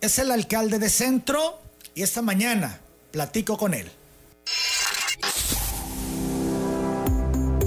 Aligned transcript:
es 0.00 0.18
el 0.18 0.30
alcalde 0.30 0.78
de 0.78 0.88
Centro 0.88 1.60
y 1.94 2.02
esta 2.02 2.22
mañana 2.22 2.80
platico 3.10 3.56
con 3.56 3.74
él. 3.74 3.90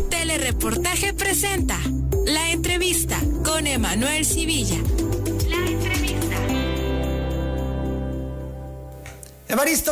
Telereportaje 0.10 1.14
presenta 1.14 1.80
la 2.26 2.52
entrevista 2.52 3.20
con 3.44 3.68
Emanuel 3.68 4.26
Civilla. 4.26 4.78
La 5.48 5.58
entrevista. 5.70 6.38
Evaristo, 9.48 9.92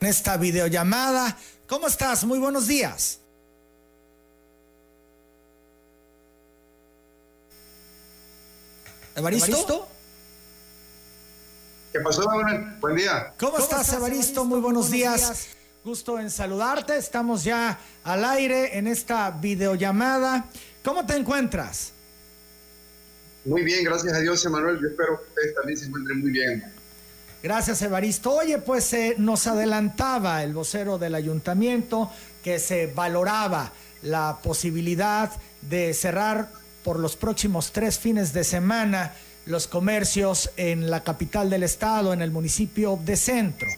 en 0.00 0.06
esta 0.06 0.36
videollamada, 0.36 1.36
¿cómo 1.66 1.88
estás? 1.88 2.24
Muy 2.24 2.38
buenos 2.38 2.66
días. 2.68 3.20
Evaristo. 9.20 9.86
¿Qué 11.92 12.00
pasó, 12.00 12.24
Manuel? 12.24 12.76
Buen 12.80 12.96
día. 12.96 13.34
¿Cómo, 13.38 13.58
estás, 13.58 13.92
Evaristo? 13.92 14.44
Muy 14.44 14.60
buenos, 14.60 14.90
días. 14.90 15.48
Gusto 15.84 16.18
en 16.18 16.30
saludarte. 16.30 16.96
Estamos 16.96 17.44
ya 17.44 17.78
al 18.04 18.24
aire 18.24 18.78
en 18.78 18.86
esta 18.86 19.30
videollamada. 19.30 20.46
¿Cómo 20.82 21.04
te 21.04 21.16
encuentras? 21.16 21.92
Muy 23.44 23.62
bien, 23.62 23.84
gracias 23.84 24.14
a 24.14 24.20
Dios, 24.20 24.44
Emanuel. 24.46 24.78
Yo 24.80 24.88
espero 24.88 25.18
que 25.18 25.28
ustedes 25.28 25.54
también 25.54 25.78
se 25.78 25.86
encuentren 25.86 26.20
muy 26.20 26.30
bien. 26.30 26.72
Gracias, 27.42 27.82
Evaristo. 27.82 28.32
Oye, 28.32 28.58
pues 28.58 28.90
eh, 28.94 29.16
nos 29.18 29.46
adelantaba 29.46 30.42
el 30.42 30.54
vocero 30.54 30.96
del 30.96 31.14
ayuntamiento 31.14 32.10
que 32.42 32.58
se 32.58 32.86
valoraba 32.86 33.72
la 34.02 34.38
posibilidad 34.42 35.30
de 35.60 35.92
cerrar 35.92 36.59
por 36.84 36.98
los 36.98 37.16
próximos 37.16 37.72
tres 37.72 37.98
fines 37.98 38.32
de 38.32 38.44
semana 38.44 39.14
los 39.46 39.66
comercios 39.66 40.50
en 40.56 40.90
la 40.90 41.02
capital 41.02 41.50
del 41.50 41.62
estado, 41.62 42.12
en 42.12 42.22
el 42.22 42.30
municipio 42.30 42.98
de 43.04 43.16
Centro. 43.16 43.68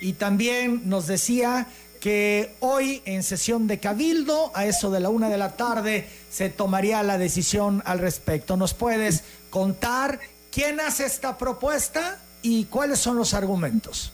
Y 0.00 0.14
también 0.14 0.88
nos 0.88 1.06
decía 1.06 1.66
que 2.00 2.56
hoy 2.60 3.02
en 3.04 3.22
sesión 3.22 3.66
de 3.66 3.78
cabildo, 3.78 4.50
a 4.54 4.64
eso 4.64 4.90
de 4.90 5.00
la 5.00 5.10
una 5.10 5.28
de 5.28 5.36
la 5.36 5.56
tarde, 5.56 6.08
se 6.30 6.48
tomaría 6.48 7.02
la 7.02 7.18
decisión 7.18 7.82
al 7.84 7.98
respecto. 7.98 8.56
¿Nos 8.56 8.72
puedes 8.72 9.22
contar 9.50 10.18
quién 10.50 10.80
hace 10.80 11.04
esta 11.04 11.36
propuesta 11.36 12.18
y 12.42 12.64
cuáles 12.64 12.98
son 12.98 13.16
los 13.16 13.34
argumentos? 13.34 14.12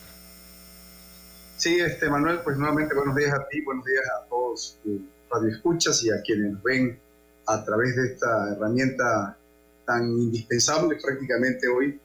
Sí, 1.56 1.78
este 1.80 2.10
Manuel, 2.10 2.40
pues 2.40 2.58
nuevamente 2.58 2.94
buenos 2.94 3.16
días 3.16 3.32
a 3.32 3.46
ti, 3.48 3.62
buenos 3.62 3.84
días 3.84 4.04
a 4.20 4.28
todos 4.28 4.78
tus 4.82 5.00
radioescuchas 5.30 6.02
y 6.04 6.10
a 6.10 6.20
quienes 6.22 6.60
ven 6.62 7.00
a 7.46 7.64
través 7.64 7.96
de 7.96 8.06
esta 8.08 8.52
herramienta 8.52 9.36
tan 9.84 10.04
indispensable 10.10 10.98
prácticamente 11.02 11.68
hoy 11.68 11.98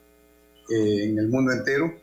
eh, 0.69 1.05
en 1.05 1.17
el 1.17 1.27
mundo 1.27 1.51
entero. 1.51 1.93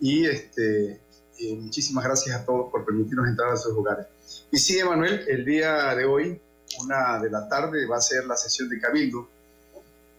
Y 0.00 0.26
este, 0.26 1.00
eh, 1.38 1.56
muchísimas 1.56 2.04
gracias 2.04 2.36
a 2.36 2.44
todos 2.44 2.70
por 2.70 2.84
permitirnos 2.84 3.28
entrar 3.28 3.52
a 3.52 3.56
sus 3.56 3.72
hogares. 3.72 4.06
Y 4.50 4.58
sí, 4.58 4.78
Emanuel, 4.78 5.24
el 5.28 5.44
día 5.44 5.94
de 5.94 6.04
hoy, 6.04 6.40
una 6.82 7.20
de 7.20 7.30
la 7.30 7.48
tarde, 7.48 7.86
va 7.86 7.96
a 7.96 8.00
ser 8.00 8.26
la 8.26 8.36
sesión 8.36 8.68
de 8.68 8.80
Cabildo, 8.80 9.28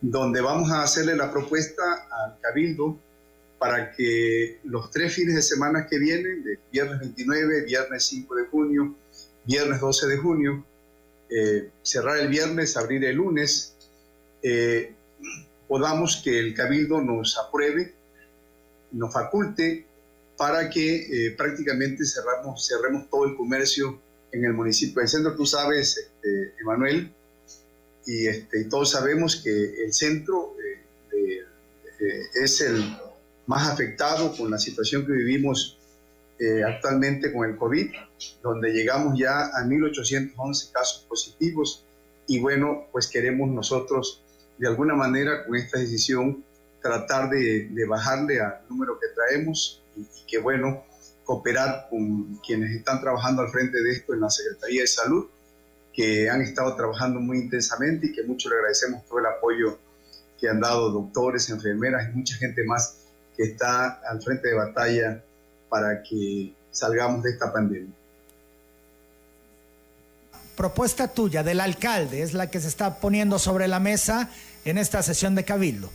donde 0.02 0.42
vamos 0.42 0.72
a 0.72 0.84
hacerle 0.84 1.16
la 1.16 1.32
propuesta 1.32 1.84
al 2.10 2.40
Cabildo 2.40 2.98
para 3.60 3.92
que 3.92 4.60
los 4.64 4.90
tres 4.90 5.14
fines 5.14 5.36
de 5.36 5.42
semana 5.42 5.86
que 5.86 6.00
vienen, 6.00 6.44
de 6.44 6.60
viernes 6.72 7.00
29, 7.00 7.66
viernes 7.66 8.06
5 8.06 8.36
de 8.36 8.46
junio, 8.46 8.96
viernes 9.46 9.82
12 9.82 10.08
de 10.08 10.18
junio, 10.18 10.66
eh, 11.30 11.70
cerrar 11.84 12.18
el 12.18 12.28
viernes, 12.28 12.76
abrir 12.76 13.04
el 13.06 13.18
lunes, 13.18 13.76
eh, 14.42 14.94
podamos 15.68 16.22
que 16.24 16.40
el 16.40 16.54
cabildo 16.56 17.02
nos 17.02 17.38
apruebe, 17.38 17.94
nos 18.92 19.14
faculte 19.14 19.86
para 20.38 20.70
que 20.70 21.28
eh, 21.28 21.32
prácticamente 21.32 22.06
cerramos, 22.06 22.68
cerremos 22.68 23.10
todo 23.10 23.26
el 23.26 23.36
comercio 23.36 24.00
en 24.32 24.46
el 24.46 24.54
municipio 24.54 25.02
del 25.02 25.10
centro. 25.10 25.36
Tú 25.36 25.46
sabes, 25.46 25.98
este, 25.98 26.54
Emanuel, 26.62 27.12
y 28.08 28.26
este, 28.26 28.64
todos 28.66 28.92
sabemos 28.92 29.36
que 29.44 29.84
el 29.84 29.94
centro 29.94 30.56
es 32.42 32.62
el 32.62 32.98
más 33.46 33.68
afectado 33.68 34.36
con 34.38 34.50
la 34.50 34.58
situación 34.58 35.06
que 35.06 35.12
vivimos 35.12 35.79
eh, 36.40 36.64
actualmente 36.64 37.34
con 37.34 37.50
el 37.50 37.58
COVID, 37.58 37.92
donde 38.42 38.72
llegamos 38.72 39.20
ya 39.20 39.48
a 39.48 39.66
1.811 39.66 40.72
casos 40.72 41.06
positivos. 41.08 41.84
Y 42.28 42.40
bueno, 42.40 42.88
pues 42.94 43.08
queremos 43.08 43.50
nosotros 43.50 44.24
de 44.58 44.68
alguna 44.68 44.96
manera 44.96 45.46
con 45.46 45.58
esta 45.58 45.80
decisión 45.80 46.46
tratar 46.82 47.30
de, 47.30 47.86
bajarle 47.88 48.40
al 48.40 48.62
número 48.70 48.98
que 49.00 49.08
traemos 49.14 49.84
y, 49.98 50.06
que 50.28 50.38
bueno, 50.38 50.86
cooperar 51.26 51.88
con 51.90 52.38
quienes 52.38 52.72
están 52.72 53.02
trabajando 53.02 53.42
al 53.42 53.50
frente 53.50 53.84
de 53.84 53.92
esto 53.92 54.14
en 54.14 54.22
la 54.22 54.30
Secretaría 54.30 54.82
de 54.82 54.88
Salud, 54.88 55.26
que 55.94 56.30
han 56.30 56.42
estado 56.42 56.74
trabajando 56.76 57.20
muy 57.20 57.40
intensamente 57.40 58.08
y 58.08 58.14
que 58.14 58.24
mucho 58.24 58.50
le 58.50 58.56
agradecemos 58.56 59.06
todo 59.08 59.20
el 59.20 59.26
apoyo 59.26 59.78
que 60.40 60.48
han 60.48 60.62
dado 60.62 60.90
doctores, 60.90 61.50
enfermeras 61.50 62.10
y 62.10 62.18
mucha 62.18 62.36
gente 62.36 62.64
más 62.64 63.00
que 63.36 63.44
está 63.44 64.00
al 64.10 64.22
frente 64.22 64.48
de 64.48 64.54
batalla 64.54 65.24
para 65.70 66.04
que 66.04 66.54
salgamos 66.72 67.24
de 67.24 67.32
esta 67.32 67.52
pandemia. 67.52 67.94
Propuesta 70.56 71.08
tuya 71.08 71.42
del 71.42 71.62
alcalde 71.62 72.22
es 72.22 72.34
la 72.34 72.52
que 72.52 72.60
se 72.60 72.68
está 72.68 73.00
poniendo 73.00 73.40
sobre 73.40 73.68
la 73.68 73.80
mesa 73.80 74.30
en 74.66 74.78
esta 74.78 75.02
sesión 75.02 75.36
de 75.36 75.46
Cabildo. 75.46 75.90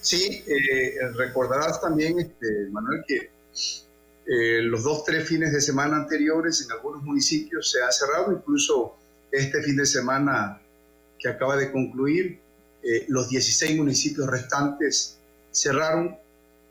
Sí, 0.00 0.44
eh, 0.46 0.98
recordarás 1.14 1.80
también, 1.80 2.18
este, 2.18 2.68
Manuel, 2.70 3.04
que 3.06 3.30
eh, 4.26 4.62
los 4.62 4.82
dos, 4.82 5.04
tres 5.04 5.28
fines 5.28 5.52
de 5.52 5.60
semana 5.60 5.96
anteriores 5.96 6.62
en 6.62 6.72
algunos 6.72 7.02
municipios 7.02 7.70
se 7.70 7.82
ha 7.82 7.90
cerrado, 7.92 8.32
incluso 8.32 8.96
este 9.30 9.62
fin 9.62 9.76
de 9.76 9.86
semana 9.86 10.60
que 11.18 11.28
acaba 11.28 11.56
de 11.56 11.70
concluir, 11.70 12.40
eh, 12.82 13.04
los 13.08 13.28
16 13.28 13.76
municipios 13.76 14.26
restantes 14.26 15.18
cerraron 15.52 16.18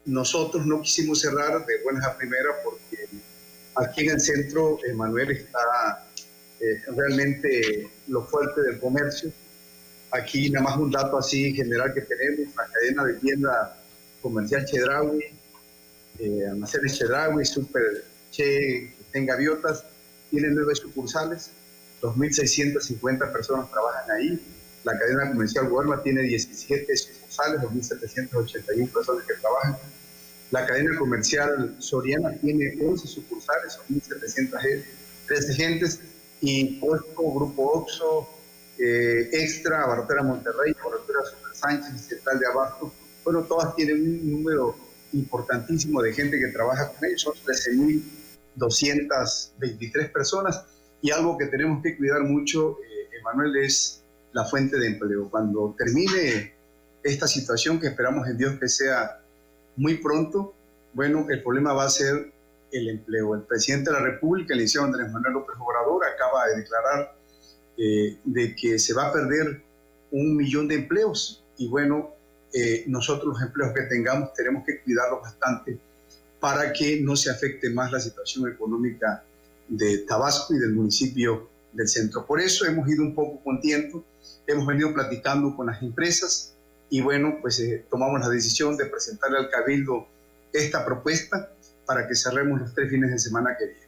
nosotros 0.05 0.65
no 0.65 0.81
quisimos 0.81 1.21
cerrar 1.21 1.65
de 1.65 1.83
buenas 1.83 2.05
a 2.05 2.17
primeras 2.17 2.55
porque 2.63 3.07
aquí 3.75 4.01
en 4.01 4.11
el 4.11 4.21
centro, 4.21 4.79
Manuel, 4.95 5.31
está 5.31 6.07
eh, 6.59 6.81
realmente 6.95 7.89
lo 8.07 8.23
fuerte 8.23 8.61
del 8.61 8.79
comercio. 8.79 9.31
Aquí 10.11 10.49
nada 10.49 10.63
más 10.63 10.77
un 10.77 10.91
dato 10.91 11.17
así 11.17 11.53
general 11.53 11.93
que 11.93 12.01
tenemos, 12.01 12.55
la 12.55 12.67
cadena 12.67 13.03
de 13.05 13.13
tienda 13.15 13.77
comercial 14.21 14.65
Chedraui, 14.65 15.25
eh, 16.19 16.47
almacenes 16.49 16.97
Chedraui, 16.97 17.45
Super 17.45 18.05
Che, 18.31 18.93
en 19.13 19.25
Gaviotas, 19.25 19.85
tiene 20.29 20.49
nueve 20.49 20.75
sucursales, 20.75 21.51
2.650 22.01 23.31
personas 23.31 23.69
trabajan 23.71 24.11
ahí. 24.11 24.39
La 24.83 24.97
cadena 24.97 25.31
comercial 25.31 25.71
Walmart 25.71 26.03
tiene 26.03 26.21
17 26.21 26.95
sucursales, 26.97 27.22
2.781 27.37 28.91
personas 28.91 29.25
que 29.25 29.33
trabajan. 29.35 29.77
La 30.51 30.65
cadena 30.65 30.97
comercial 30.97 31.75
Soriana 31.79 32.31
tiene 32.39 32.77
11 32.81 33.07
sucursales, 33.07 33.79
1.713 33.89 35.55
gentes, 35.55 35.99
y 36.41 36.79
Costco, 36.79 37.33
Grupo 37.33 37.71
Oxo, 37.71 38.29
eh, 38.77 39.29
Extra, 39.31 39.87
Bartera 39.87 40.23
Monterrey, 40.23 40.73
Bartera 40.73 41.23
Super 41.25 41.55
Sánchez, 41.55 42.01
Central 42.01 42.39
de 42.39 42.47
Abasto, 42.47 42.93
bueno, 43.23 43.43
todas 43.43 43.75
tienen 43.75 44.01
un 44.01 44.31
número 44.31 44.75
importantísimo 45.13 46.01
de 46.01 46.11
gente 46.13 46.37
que 46.37 46.47
trabaja 46.47 46.89
con 46.89 47.05
ellos, 47.05 47.21
son 47.21 47.33
13.223 48.57 50.11
personas, 50.11 50.65
y 51.01 51.11
algo 51.11 51.37
que 51.37 51.45
tenemos 51.45 51.81
que 51.81 51.97
cuidar 51.97 52.23
mucho, 52.23 52.77
eh, 52.81 53.09
Emanuel, 53.19 53.55
es 53.57 54.03
la 54.33 54.45
fuente 54.45 54.77
de 54.77 54.87
empleo. 54.87 55.29
Cuando 55.29 55.75
termine 55.77 56.53
esta 57.03 57.27
situación, 57.27 57.79
que 57.79 57.87
esperamos 57.87 58.27
en 58.27 58.37
Dios 58.37 58.59
que 58.59 58.69
sea 58.69 59.19
muy 59.75 59.95
pronto, 59.95 60.53
bueno, 60.93 61.25
el 61.29 61.41
problema 61.41 61.73
va 61.73 61.85
a 61.85 61.89
ser 61.89 62.31
el 62.71 62.89
empleo. 62.89 63.35
El 63.35 63.43
presidente 63.43 63.91
de 63.91 63.97
la 63.97 64.03
República, 64.03 64.53
el 64.53 64.59
licenciado 64.59 64.87
Andrés 64.87 65.11
Manuel 65.11 65.33
López 65.33 65.55
Obrador, 65.59 66.03
acaba 66.05 66.47
de 66.47 66.57
declarar 66.57 67.15
eh, 67.77 68.17
de 68.23 68.55
que 68.55 68.79
se 68.79 68.93
va 68.93 69.07
a 69.07 69.13
perder 69.13 69.61
un 70.11 70.35
millón 70.35 70.67
de 70.67 70.75
empleos 70.75 71.43
y 71.57 71.67
bueno, 71.67 72.11
eh, 72.53 72.83
nosotros 72.87 73.33
los 73.33 73.41
empleos 73.41 73.73
que 73.73 73.81
tengamos 73.83 74.33
tenemos 74.33 74.63
que 74.63 74.79
cuidarlos 74.81 75.21
bastante 75.21 75.79
para 76.39 76.71
que 76.71 77.01
no 77.01 77.15
se 77.15 77.31
afecte 77.31 77.69
más 77.71 77.91
la 77.91 77.99
situación 77.99 78.47
económica 78.47 79.23
de 79.67 79.99
Tabasco 79.99 80.53
y 80.53 80.59
del 80.59 80.73
municipio 80.73 81.49
del 81.71 81.87
centro. 81.87 82.25
Por 82.25 82.39
eso 82.39 82.65
hemos 82.65 82.87
ido 82.87 83.01
un 83.01 83.15
poco 83.15 83.43
con 83.43 83.59
tiempo, 83.59 84.03
hemos 84.45 84.67
venido 84.67 84.93
platicando 84.93 85.55
con 85.55 85.67
las 85.67 85.81
empresas, 85.81 86.52
y 86.93 87.01
bueno, 87.01 87.39
pues 87.41 87.59
eh, 87.59 87.83
tomamos 87.89 88.21
la 88.21 88.29
decisión 88.29 88.77
de 88.77 88.85
presentarle 88.85 89.39
al 89.39 89.49
Cabildo 89.49 90.07
esta 90.53 90.85
propuesta 90.85 91.49
para 91.87 92.07
que 92.07 92.13
cerremos 92.13 92.61
los 92.61 92.75
tres 92.75 92.91
fines 92.91 93.09
de 93.09 93.17
semana 93.17 93.57
que 93.57 93.65
vienen. 93.65 93.83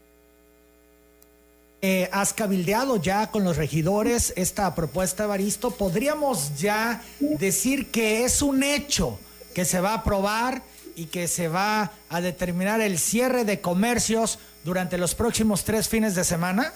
eh, 1.84 2.10
has 2.12 2.34
cabildeado 2.34 2.98
ya 2.98 3.30
con 3.30 3.44
los 3.44 3.58
regidores 3.58 4.34
esta 4.36 4.74
propuesta, 4.74 5.28
Baristo. 5.28 5.70
¿Podríamos 5.70 6.58
ya 6.58 7.04
decir 7.20 7.92
que 7.92 8.26
es 8.26 8.42
un 8.42 8.64
hecho 8.64 9.20
que 9.54 9.66
se 9.66 9.82
va 9.82 9.92
a 9.92 9.98
aprobar 9.98 10.64
y 10.96 11.06
que 11.06 11.28
se 11.28 11.48
va 11.48 11.92
a 12.10 12.22
determinar 12.22 12.82
el 12.82 12.98
cierre 12.98 13.46
de 13.46 13.62
comercios 13.62 14.40
durante 14.64 14.98
los 14.98 15.14
próximos 15.14 15.64
tres 15.64 15.88
fines 15.88 16.16
de 16.16 16.24
semana? 16.24 16.74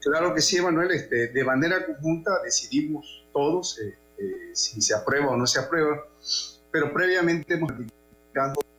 Claro 0.00 0.34
que 0.34 0.40
sí, 0.40 0.58
Manuel. 0.58 0.90
Este, 0.92 1.28
de 1.28 1.44
manera 1.44 1.84
conjunta 1.84 2.30
decidimos 2.42 3.26
todos 3.34 3.78
eh, 3.80 4.07
eh, 4.18 4.50
si 4.52 4.80
se 4.80 4.94
aprueba 4.94 5.30
o 5.30 5.36
no 5.36 5.46
se 5.46 5.60
aprueba, 5.60 6.06
pero 6.70 6.92
previamente 6.92 7.54
hemos 7.54 7.72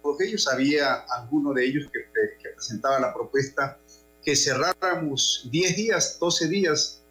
todos 0.02 0.22
ellos. 0.22 0.48
Había 0.48 0.94
alguno 0.96 1.54
de 1.54 1.66
ellos 1.66 1.90
que, 1.92 2.06
que 2.42 2.50
presentaba 2.50 3.00
la 3.00 3.14
propuesta 3.14 3.78
que 4.24 4.36
cerráramos 4.36 5.48
10 5.52 5.76
días, 5.76 6.18
12 6.20 6.48
días 6.48 7.02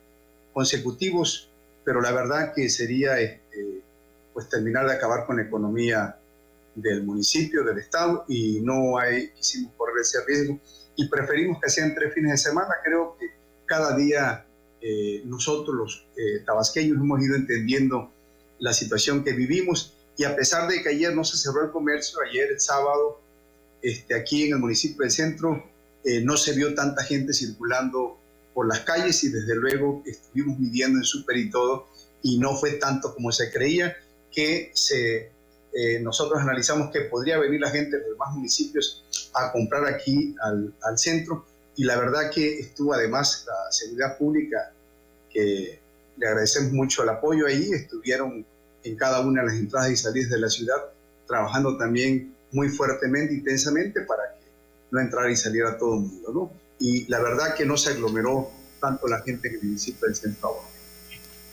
consecutivos, 0.52 1.50
pero 1.84 2.00
la 2.00 2.12
verdad 2.12 2.52
que 2.54 2.68
sería 2.68 3.18
este, 3.18 3.82
pues 4.32 4.48
terminar 4.48 4.86
de 4.86 4.94
acabar 4.94 5.26
con 5.26 5.36
la 5.36 5.42
economía 5.42 6.18
del 6.74 7.02
municipio, 7.02 7.64
del 7.64 7.78
estado, 7.78 8.24
y 8.28 8.60
no 8.60 8.98
hay, 8.98 9.30
quisimos 9.30 9.72
correr 9.76 9.96
ese 10.00 10.18
riesgo 10.26 10.60
y 10.96 11.08
preferimos 11.08 11.60
que 11.60 11.70
sean 11.70 11.94
tres 11.94 12.12
fines 12.14 12.32
de 12.32 12.38
semana. 12.38 12.74
Creo 12.84 13.16
que 13.18 13.26
cada 13.66 13.96
día 13.96 14.44
eh, 14.80 15.22
nosotros 15.24 15.76
los 15.76 16.06
eh, 16.16 16.42
tabasqueños 16.44 16.98
hemos 16.98 17.22
ido 17.22 17.36
entendiendo 17.36 18.12
la 18.58 18.72
situación 18.72 19.24
que 19.24 19.32
vivimos. 19.32 19.94
Y 20.16 20.24
a 20.24 20.34
pesar 20.34 20.68
de 20.68 20.82
que 20.82 20.88
ayer 20.90 21.14
no 21.14 21.24
se 21.24 21.36
cerró 21.36 21.64
el 21.64 21.70
comercio, 21.70 22.18
ayer 22.28 22.50
el 22.50 22.60
sábado, 22.60 23.20
este, 23.82 24.14
aquí 24.14 24.44
en 24.44 24.54
el 24.54 24.58
municipio 24.58 25.02
del 25.02 25.10
centro, 25.10 25.64
eh, 26.04 26.20
no 26.20 26.36
se 26.36 26.52
vio 26.52 26.74
tanta 26.74 27.04
gente 27.04 27.32
circulando 27.32 28.18
por 28.54 28.66
las 28.66 28.80
calles 28.80 29.22
y 29.24 29.28
desde 29.28 29.54
luego 29.54 30.02
estuvimos 30.04 30.58
midiendo 30.58 30.98
en 30.98 31.04
súper 31.04 31.36
y 31.36 31.50
todo 31.50 31.86
y 32.22 32.38
no 32.38 32.56
fue 32.56 32.72
tanto 32.72 33.14
como 33.14 33.30
se 33.30 33.52
creía 33.52 33.96
que 34.32 34.72
se, 34.74 35.30
eh, 35.72 36.00
nosotros 36.00 36.40
analizamos 36.40 36.90
que 36.90 37.02
podría 37.02 37.38
venir 37.38 37.60
la 37.60 37.70
gente 37.70 37.96
de 37.96 38.02
los 38.02 38.12
demás 38.12 38.34
municipios 38.34 39.04
a 39.34 39.52
comprar 39.52 39.86
aquí 39.86 40.34
al, 40.42 40.74
al, 40.82 40.98
centro. 40.98 41.46
Y 41.76 41.84
la 41.84 41.96
verdad 41.96 42.30
que 42.34 42.58
estuvo 42.58 42.92
además 42.92 43.44
la 43.46 43.70
seguridad 43.70 44.18
pública 44.18 44.72
que 45.30 45.80
le 46.18 46.26
agradecemos 46.26 46.72
mucho 46.72 47.02
el 47.02 47.08
apoyo 47.10 47.46
ahí, 47.46 47.70
estuvieron 47.72 48.44
en 48.82 48.96
cada 48.96 49.20
una 49.20 49.42
de 49.42 49.48
las 49.48 49.56
entradas 49.56 49.90
y 49.90 49.96
salidas 49.96 50.30
de 50.30 50.38
la 50.38 50.48
ciudad 50.48 50.76
trabajando 51.26 51.76
también 51.76 52.34
muy 52.52 52.68
fuertemente, 52.70 53.34
intensamente 53.34 54.00
para 54.02 54.22
que 54.38 54.46
no 54.90 55.00
entrar 55.00 55.30
y 55.30 55.36
salir 55.36 55.64
a 55.64 55.76
todo 55.76 55.94
el 55.94 56.00
mundo, 56.00 56.32
¿no? 56.32 56.52
Y 56.80 57.06
la 57.06 57.20
verdad 57.20 57.54
que 57.54 57.66
no 57.66 57.76
se 57.76 57.90
aglomeró 57.90 58.50
tanto 58.80 59.06
la 59.08 59.20
gente 59.20 59.50
que 59.50 59.56
el 59.56 59.64
municipio 59.64 60.06
del 60.06 60.16
centro 60.16 60.48
ahora. 60.48 60.68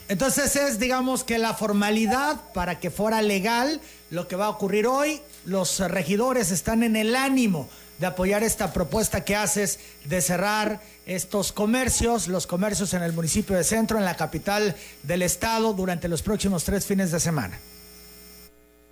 Entonces 0.07 0.55
es, 0.55 0.79
digamos, 0.79 1.23
que 1.23 1.39
la 1.39 1.55
formalidad 1.55 2.53
para 2.53 2.79
que 2.79 2.91
fuera 2.91 3.21
legal 3.21 3.81
lo 4.11 4.27
que 4.27 4.35
va 4.35 4.45
a 4.45 4.49
ocurrir 4.49 4.85
hoy, 4.85 5.19
los 5.45 5.79
regidores 5.79 6.51
están 6.51 6.83
en 6.83 6.95
el 6.95 7.15
ánimo 7.15 7.67
de 7.99 8.05
apoyar 8.05 8.43
esta 8.43 8.73
propuesta 8.73 9.23
que 9.23 9.35
haces 9.35 9.79
de 10.05 10.21
cerrar 10.21 10.81
estos 11.05 11.51
comercios, 11.51 12.27
los 12.27 12.47
comercios 12.47 12.93
en 12.93 13.03
el 13.03 13.13
municipio 13.13 13.55
de 13.55 13.63
Centro, 13.63 13.97
en 13.97 14.05
la 14.05 14.17
capital 14.17 14.75
del 15.03 15.21
estado, 15.21 15.73
durante 15.73 16.07
los 16.07 16.21
próximos 16.21 16.63
tres 16.63 16.85
fines 16.85 17.11
de 17.11 17.19
semana. 17.19 17.59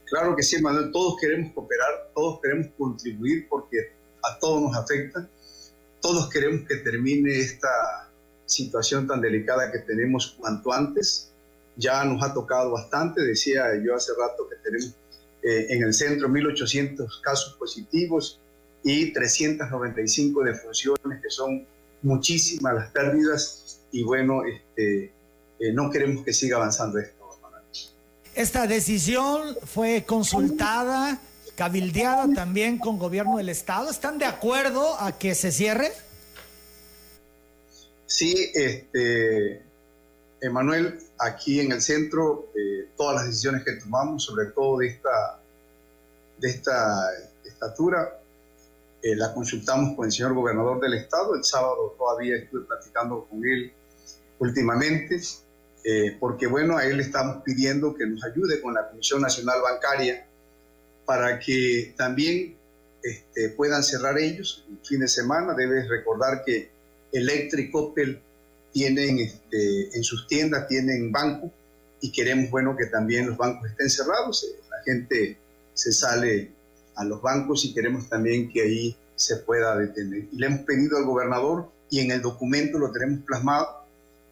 Claro 0.05 0.35
que 0.35 0.43
sí, 0.43 0.61
Manuel, 0.61 0.91
todos 0.91 1.15
queremos 1.19 1.53
cooperar, 1.53 2.11
todos 2.13 2.39
queremos 2.41 2.67
contribuir 2.77 3.47
porque 3.49 3.77
a 4.23 4.39
todos 4.39 4.61
nos 4.61 4.75
afecta. 4.75 5.27
Todos 6.01 6.29
queremos 6.29 6.67
que 6.67 6.75
termine 6.77 7.39
esta 7.39 8.09
situación 8.45 9.07
tan 9.07 9.21
delicada 9.21 9.71
que 9.71 9.79
tenemos 9.79 10.35
cuanto 10.39 10.71
antes. 10.71 11.31
Ya 11.75 12.03
nos 12.03 12.21
ha 12.23 12.33
tocado 12.33 12.71
bastante, 12.71 13.21
decía 13.21 13.63
yo 13.83 13.95
hace 13.95 14.11
rato 14.19 14.47
que 14.49 14.57
tenemos 14.57 14.95
eh, 15.41 15.67
en 15.69 15.83
el 15.83 15.93
centro 15.93 16.29
1.800 16.29 17.21
casos 17.21 17.55
positivos 17.55 18.39
y 18.83 19.13
395 19.13 20.43
defunciones, 20.43 21.21
que 21.21 21.29
son 21.29 21.65
muchísimas 22.01 22.75
las 22.75 22.91
pérdidas 22.91 23.79
y 23.91 24.03
bueno, 24.03 24.43
este, 24.43 25.13
eh, 25.59 25.71
no 25.73 25.89
queremos 25.89 26.25
que 26.25 26.33
siga 26.33 26.57
avanzando 26.57 26.99
esto. 26.99 27.23
Esta 28.35 28.65
decisión 28.65 29.55
fue 29.63 30.05
consultada 30.07 31.19
cabildeada 31.55 32.27
también 32.33 32.79
con 32.79 32.97
gobierno 32.97 33.37
del 33.37 33.49
estado. 33.49 33.91
¿Están 33.91 34.17
de 34.17 34.25
acuerdo 34.25 34.99
a 34.99 35.19
que 35.19 35.35
se 35.35 35.51
cierre? 35.51 35.91
Sí, 38.07 38.33
este, 38.55 39.61
Emanuel, 40.41 40.99
aquí 41.19 41.59
en 41.59 41.73
el 41.73 41.81
centro, 41.81 42.49
eh, 42.55 42.89
todas 42.97 43.17
las 43.17 43.25
decisiones 43.27 43.63
que 43.63 43.73
tomamos, 43.73 44.23
sobre 44.23 44.47
todo 44.47 44.79
de 44.79 44.87
esta, 44.87 45.39
de 46.39 46.49
esta 46.49 47.09
estatura, 47.45 48.19
eh, 49.03 49.17
la 49.17 49.33
consultamos 49.33 49.97
con 49.97 50.05
el 50.05 50.13
señor 50.13 50.33
gobernador 50.33 50.79
del 50.79 50.93
estado. 50.93 51.35
El 51.35 51.43
sábado 51.43 51.93
todavía 51.97 52.37
estuve 52.37 52.65
platicando 52.65 53.27
con 53.29 53.45
él 53.45 53.73
últimamente, 54.39 55.19
eh, 55.83 56.15
porque 56.17 56.47
bueno, 56.47 56.77
a 56.77 56.85
él 56.85 57.01
estamos 57.01 57.43
pidiendo 57.43 57.93
que 57.93 58.05
nos 58.05 58.23
ayude 58.23 58.61
con 58.61 58.73
la 58.73 58.89
Comisión 58.89 59.21
Nacional 59.21 59.61
Bancaria 59.61 60.25
para 61.05 61.37
que 61.37 61.93
también 61.97 62.55
este, 63.03 63.49
puedan 63.49 63.83
cerrar 63.83 64.17
ellos 64.17 64.65
el 64.69 64.77
fin 64.87 65.01
de 65.01 65.09
semana. 65.09 65.53
Debes 65.53 65.89
recordar 65.89 66.43
que 66.45 66.69
Electric 67.11 67.75
Opel 67.75 68.21
tienen 68.71 69.19
este, 69.19 69.97
en 69.97 70.03
sus 70.05 70.27
tiendas, 70.27 70.69
tienen 70.69 71.11
banco 71.11 71.51
y 71.99 72.09
queremos, 72.09 72.49
bueno, 72.49 72.77
que 72.77 72.85
también 72.85 73.27
los 73.27 73.37
bancos 73.37 73.69
estén 73.69 73.89
cerrados. 73.89 74.45
Eh, 74.45 74.61
la 74.69 74.81
gente 74.81 75.37
se 75.73 75.91
sale 75.91 76.51
a 76.95 77.03
los 77.03 77.21
bancos 77.21 77.65
y 77.65 77.73
queremos 77.73 78.09
también 78.09 78.49
que 78.49 78.61
ahí 78.61 78.97
se 79.15 79.37
pueda 79.37 79.75
detener. 79.77 80.27
Y 80.31 80.37
le 80.37 80.47
hemos 80.47 80.61
pedido 80.61 80.97
al 80.97 81.05
gobernador 81.05 81.69
y 81.89 81.99
en 81.99 82.11
el 82.11 82.21
documento 82.21 82.79
lo 82.79 82.91
tenemos 82.91 83.23
plasmado, 83.25 83.85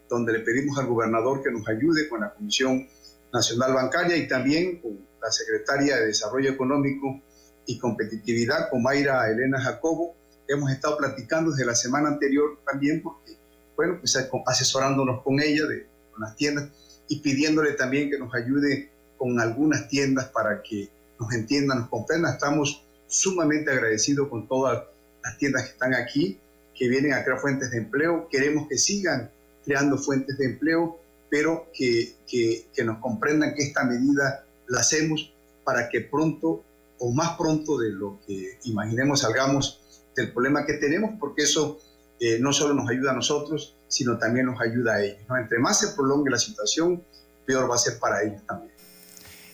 donde 0.09 0.33
le 0.33 0.39
pedimos 0.39 0.77
al 0.77 0.87
gobernador 0.87 1.41
que 1.43 1.51
nos 1.51 1.67
ayude 1.67 2.09
con 2.09 2.21
la 2.21 2.33
Comisión 2.33 2.87
Nacional 3.33 3.73
Bancaria 3.73 4.17
y 4.17 4.27
también 4.27 4.81
con 4.81 4.99
la 5.21 5.31
secretaria 5.31 5.97
de 5.97 6.07
Desarrollo 6.07 6.51
Económico 6.51 7.21
y 7.65 7.77
Competitividad, 7.77 8.69
con 8.69 8.81
Mayra 8.81 9.29
Elena 9.29 9.61
Jacobo. 9.61 10.15
Hemos 10.47 10.71
estado 10.71 10.97
platicando 10.97 11.51
desde 11.51 11.65
la 11.65 11.75
semana 11.75 12.09
anterior 12.09 12.59
también, 12.65 13.01
porque, 13.01 13.37
bueno, 13.75 13.97
pues 13.99 14.17
asesorándonos 14.47 15.23
con 15.23 15.39
ella, 15.39 15.65
de, 15.65 15.85
con 16.11 16.21
las 16.21 16.35
tiendas, 16.35 16.69
y 17.07 17.19
pidiéndole 17.19 17.73
también 17.73 18.09
que 18.09 18.17
nos 18.17 18.33
ayude 18.33 18.89
con 19.17 19.39
algunas 19.39 19.87
tiendas 19.87 20.29
para 20.29 20.61
que 20.61 20.89
nos 21.21 21.31
entiendan, 21.33 21.79
nos 21.79 21.89
comprendan. 21.89 22.33
Estamos 22.33 22.83
sumamente 23.07 23.71
agradecidos 23.71 24.27
con 24.27 24.47
todas 24.47 24.83
las 25.23 25.37
tiendas 25.37 25.63
que 25.63 25.69
están 25.69 25.93
aquí, 25.93 26.39
que 26.75 26.89
vienen 26.89 27.13
a 27.13 27.23
crear 27.23 27.39
fuentes 27.39 27.71
de 27.71 27.77
empleo. 27.77 28.27
Queremos 28.29 28.67
que 28.67 28.77
sigan 28.77 29.29
creando 29.63 29.97
fuentes 29.97 30.37
de 30.37 30.45
empleo, 30.45 30.97
pero 31.29 31.67
que, 31.73 32.15
que, 32.27 32.65
que 32.73 32.83
nos 32.83 32.99
comprendan 32.99 33.53
que 33.53 33.63
esta 33.63 33.83
medida 33.83 34.43
la 34.67 34.79
hacemos 34.79 35.31
para 35.63 35.89
que 35.89 36.01
pronto 36.01 36.63
o 36.99 37.11
más 37.11 37.37
pronto 37.37 37.77
de 37.77 37.89
lo 37.89 38.19
que 38.25 38.59
imaginemos 38.63 39.21
salgamos 39.21 39.79
del 40.15 40.31
problema 40.33 40.65
que 40.65 40.73
tenemos, 40.73 41.11
porque 41.19 41.43
eso 41.43 41.79
eh, 42.19 42.37
no 42.39 42.53
solo 42.53 42.73
nos 42.73 42.89
ayuda 42.89 43.11
a 43.11 43.15
nosotros, 43.15 43.75
sino 43.87 44.17
también 44.17 44.47
nos 44.47 44.61
ayuda 44.61 44.95
a 44.95 45.03
ellos. 45.03 45.19
Entre 45.39 45.59
más 45.59 45.79
se 45.79 45.95
prolongue 45.95 46.29
la 46.29 46.37
situación, 46.37 47.03
peor 47.45 47.69
va 47.69 47.75
a 47.75 47.79
ser 47.79 47.99
para 47.99 48.23
ellos 48.23 48.41
también. 48.45 48.70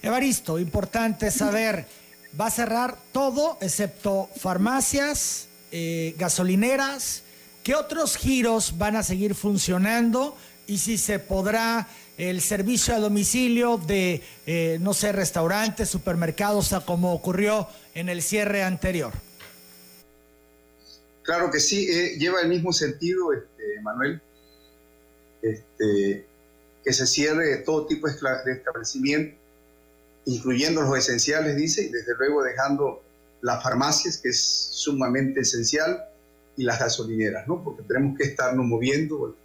Evaristo, 0.02 0.60
importante 0.60 1.32
saber, 1.32 1.86
va 2.40 2.48
a 2.48 2.52
cerrar 2.52 2.98
todo 3.12 3.58
excepto 3.62 4.30
farmacias, 4.36 5.48
eh, 5.72 6.16
gasolineras. 6.18 7.24
¿Qué 7.64 7.76
otros 7.76 8.16
giros 8.16 8.78
van 8.78 8.96
a 8.96 9.04
seguir 9.04 9.36
funcionando? 9.36 10.38
Y 10.68 10.78
si 10.78 10.98
se 10.98 11.20
podrá 11.20 11.88
el 12.18 12.42
servicio 12.42 12.96
a 12.96 13.00
domicilio 13.00 13.78
de, 13.78 14.22
eh, 14.46 14.78
no 14.82 14.94
sé, 14.94 15.12
restaurantes, 15.12 15.90
supermercados, 15.90 16.74
como 16.86 17.14
ocurrió 17.14 17.68
en 17.94 18.10
el 18.10 18.22
cierre 18.22 18.64
anterior. 18.64 19.14
Claro 21.24 21.52
que 21.52 21.60
sí, 21.60 21.88
eh, 21.90 22.18
lleva 22.18 22.42
el 22.42 22.50
mismo 22.50 22.72
sentido, 22.72 23.34
este, 23.34 23.82
Manuel, 23.82 24.22
este, 25.42 26.26
que 26.84 26.94
se 26.94 27.06
cierre 27.06 27.58
todo 27.58 27.86
tipo 27.86 28.08
de 28.08 28.14
establecimiento, 28.54 29.38
incluyendo 30.28 30.82
los 30.82 30.98
esenciales, 30.98 31.56
dice, 31.56 31.84
y 31.84 31.90
desde 31.90 32.14
luego 32.16 32.44
dejando 32.44 33.02
las 33.42 33.64
farmacias, 33.64 34.18
que 34.18 34.30
es 34.30 34.40
sumamente 34.40 35.42
esencial, 35.42 36.04
y 36.58 36.64
las 36.64 36.80
gasolineras, 36.80 37.48
¿no? 37.48 37.64
Porque 37.64 37.84
tenemos 37.84 38.18
que 38.18 38.26
estarnos 38.26 38.66
moviendo, 38.66 39.36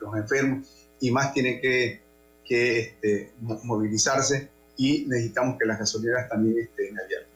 los 0.00 0.16
enfermos 0.16 0.68
y 1.00 1.10
más 1.10 1.32
tienen 1.32 1.60
que, 1.60 2.00
este, 2.48 3.32
movilizarse 3.40 4.48
y 4.76 5.06
necesitamos 5.06 5.56
que 5.58 5.66
las 5.66 5.78
gasolineras 5.78 6.28
también 6.28 6.58
estén 6.58 6.98
abiertas. 6.98 7.33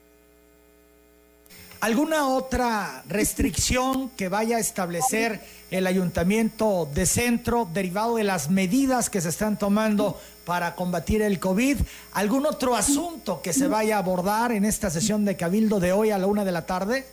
¿Alguna 1.80 2.28
otra 2.28 3.04
restricción 3.08 4.10
que 4.10 4.28
vaya 4.28 4.56
a 4.56 4.60
establecer 4.60 5.40
el 5.70 5.86
ayuntamiento 5.86 6.88
de 6.92 7.06
centro 7.06 7.68
derivado 7.72 8.16
de 8.16 8.24
las 8.24 8.50
medidas 8.50 9.08
que 9.08 9.20
se 9.20 9.28
están 9.28 9.56
tomando 9.56 10.18
para 10.44 10.74
combatir 10.74 11.22
el 11.22 11.38
COVID? 11.38 11.78
¿Algún 12.14 12.46
otro 12.46 12.74
asunto 12.74 13.40
que 13.42 13.52
se 13.52 13.68
vaya 13.68 13.94
a 13.94 13.98
abordar 14.00 14.50
en 14.50 14.64
esta 14.64 14.90
sesión 14.90 15.24
de 15.24 15.36
Cabildo 15.36 15.78
de 15.78 15.92
hoy 15.92 16.10
a 16.10 16.18
la 16.18 16.26
una 16.26 16.44
de 16.44 16.50
la 16.50 16.66
tarde? 16.66 17.06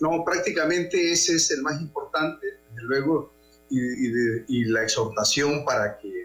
No, 0.00 0.22
prácticamente 0.22 1.10
ese 1.10 1.36
es 1.36 1.50
el 1.50 1.62
más 1.62 1.80
importante, 1.80 2.46
desde 2.74 2.86
luego, 2.88 3.32
y, 3.70 4.64
la 4.66 4.82
exhortación 4.82 5.64
para 5.64 5.98
que, 5.98 6.17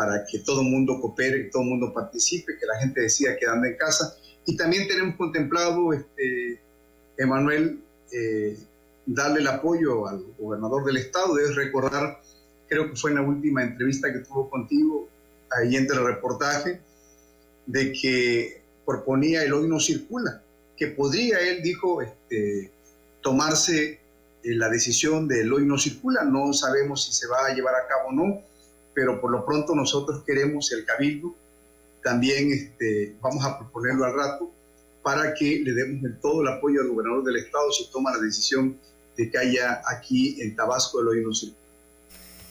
para 0.00 0.24
que 0.24 0.38
todo 0.38 0.62
el 0.62 0.68
mundo 0.68 0.98
coopere, 0.98 1.44
que 1.44 1.50
todo 1.50 1.62
el 1.62 1.68
mundo 1.68 1.92
participe, 1.92 2.56
que 2.58 2.64
la 2.64 2.78
gente 2.78 3.02
decida 3.02 3.36
quedando 3.36 3.66
en 3.66 3.76
casa. 3.76 4.16
Y 4.46 4.56
también 4.56 4.88
tenemos 4.88 5.14
contemplado, 5.16 5.92
este, 5.92 6.58
Emanuel, 7.18 7.82
eh, 8.10 8.56
darle 9.04 9.40
el 9.40 9.46
apoyo 9.46 10.08
al 10.08 10.24
gobernador 10.38 10.86
del 10.86 10.96
estado. 10.96 11.34
Debes 11.34 11.54
recordar, 11.54 12.18
creo 12.66 12.88
que 12.88 12.96
fue 12.96 13.10
en 13.10 13.16
la 13.16 13.22
última 13.22 13.62
entrevista 13.62 14.10
que 14.10 14.20
tuvo 14.20 14.48
contigo, 14.48 15.06
ahí 15.50 15.76
entre 15.76 15.98
el 15.98 16.06
reportaje, 16.06 16.80
de 17.66 17.92
que 17.92 18.62
proponía 18.86 19.44
el 19.44 19.52
hoy 19.52 19.68
no 19.68 19.78
circula, 19.80 20.40
que 20.78 20.86
podría, 20.86 21.40
él 21.40 21.62
dijo, 21.62 22.00
este, 22.00 22.70
tomarse 23.20 24.00
eh, 24.42 24.54
la 24.54 24.70
decisión 24.70 25.28
del 25.28 25.52
hoy 25.52 25.66
no 25.66 25.76
circula. 25.76 26.24
No 26.24 26.54
sabemos 26.54 27.04
si 27.04 27.12
se 27.12 27.26
va 27.26 27.48
a 27.48 27.54
llevar 27.54 27.74
a 27.74 27.86
cabo 27.86 28.08
o 28.08 28.12
no, 28.12 28.49
pero 28.94 29.20
por 29.20 29.30
lo 29.30 29.44
pronto 29.44 29.74
nosotros 29.74 30.22
queremos 30.26 30.72
el 30.72 30.84
cabildo. 30.84 31.34
También 32.02 32.52
este, 32.52 33.16
vamos 33.20 33.44
a 33.44 33.58
proponerlo 33.58 34.04
al 34.04 34.14
rato 34.14 34.50
para 35.02 35.34
que 35.34 35.60
le 35.64 35.72
demos 35.72 36.10
todo 36.20 36.42
el 36.42 36.48
apoyo 36.48 36.80
al 36.80 36.88
gobernador 36.88 37.24
del 37.24 37.36
estado 37.36 37.70
si 37.72 37.90
toma 37.90 38.12
la 38.12 38.22
decisión 38.22 38.78
de 39.16 39.30
que 39.30 39.38
haya 39.38 39.82
aquí 39.86 40.40
en 40.40 40.54
Tabasco 40.56 41.00
el 41.00 41.08
hoy 41.08 41.24
no 41.24 41.34
circula. 41.34 41.60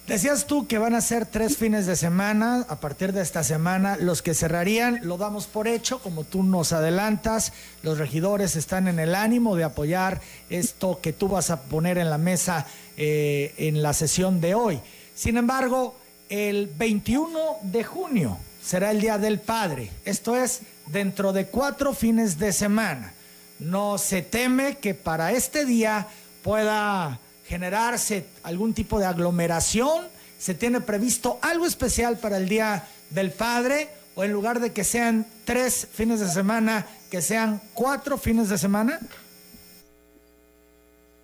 Decías 0.10 0.48
tú 0.48 0.66
que 0.66 0.80
van 0.80 0.96
a 0.96 1.02
ser 1.02 1.28
tres 1.28 1.56
fines 1.56 1.86
de 1.86 1.96
semana 1.96 2.66
a 2.68 2.80
partir 2.80 3.14
de 3.14 3.22
esta 3.22 3.44
semana. 3.44 3.96
Los 3.96 4.24
que 4.24 4.34
cerrarían 4.34 5.02
lo 5.04 5.18
damos 5.18 5.46
por 5.46 5.68
hecho, 5.68 6.00
como 6.00 6.24
tú 6.24 6.42
nos 6.42 6.74
adelantas. 6.74 7.54
Los 7.84 8.00
regidores 8.00 8.56
están 8.56 8.88
en 8.88 8.98
el 8.98 9.14
ánimo 9.14 9.56
de 9.56 9.66
apoyar 9.66 10.20
esto 10.50 11.00
que 11.00 11.14
tú 11.14 11.28
vas 11.28 11.52
a 11.52 11.62
poner 11.62 12.00
en 12.00 12.10
la 12.10 12.18
mesa 12.18 12.66
eh, 12.98 13.54
en 13.58 13.84
la 13.84 13.94
sesión 13.94 14.42
de 14.42 14.56
hoy. 14.56 14.80
Sin 15.14 15.38
embargo, 15.38 15.96
el 16.30 16.68
21 16.68 17.58
de 17.64 17.84
junio 17.84 18.38
será 18.64 18.92
el 18.92 19.02
Día 19.02 19.18
del 19.18 19.40
Padre. 19.40 19.92
Esto 20.06 20.36
es 20.36 20.62
dentro 20.88 21.34
de 21.34 21.48
cuatro 21.48 21.94
fines 21.94 22.38
de 22.38 22.54
semana. 22.54 23.14
No 23.60 23.98
se 23.98 24.22
teme 24.22 24.78
que 24.78 24.94
para 24.94 25.32
este 25.32 25.66
día 25.66 26.08
pueda 26.44 27.20
generarse 27.50 28.28
algún 28.44 28.74
tipo 28.74 29.00
de 29.00 29.08
aglomeración? 29.08 30.08
¿Se 30.38 30.54
tiene 30.54 30.80
previsto 30.82 31.40
algo 31.42 31.66
especial 31.66 32.18
para 32.18 32.38
el 32.38 32.48
Día 32.48 32.88
del 33.10 33.32
Padre? 33.32 33.90
¿O 34.16 34.24
en 34.24 34.32
lugar 34.32 34.60
de 34.60 34.72
que 34.72 34.84
sean 34.84 35.26
tres 35.46 35.88
fines 35.92 36.20
de 36.20 36.30
semana, 36.30 36.86
que 37.10 37.22
sean 37.22 37.62
cuatro 37.74 38.18
fines 38.18 38.50
de 38.50 38.58
semana? 38.58 39.00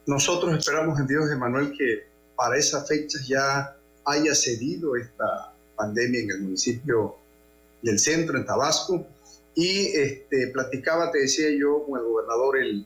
Nosotros 0.07 0.57
esperamos 0.57 0.99
en 0.99 1.07
Dios, 1.07 1.31
Emanuel, 1.31 1.73
que 1.77 2.07
para 2.35 2.57
esas 2.57 2.87
fechas 2.87 3.27
ya 3.27 3.74
haya 4.05 4.35
cedido 4.35 4.95
esta 4.95 5.53
pandemia 5.75 6.21
en 6.21 6.31
el 6.31 6.41
municipio 6.41 7.15
del 7.81 7.99
centro, 7.99 8.37
en 8.37 8.45
Tabasco. 8.45 9.05
Y 9.55 9.87
este, 9.87 10.47
platicaba, 10.47 11.11
te 11.11 11.19
decía 11.19 11.47
yo, 11.57 11.85
con 11.85 11.99
el 11.99 12.05
gobernador 12.05 12.57
el, 12.57 12.85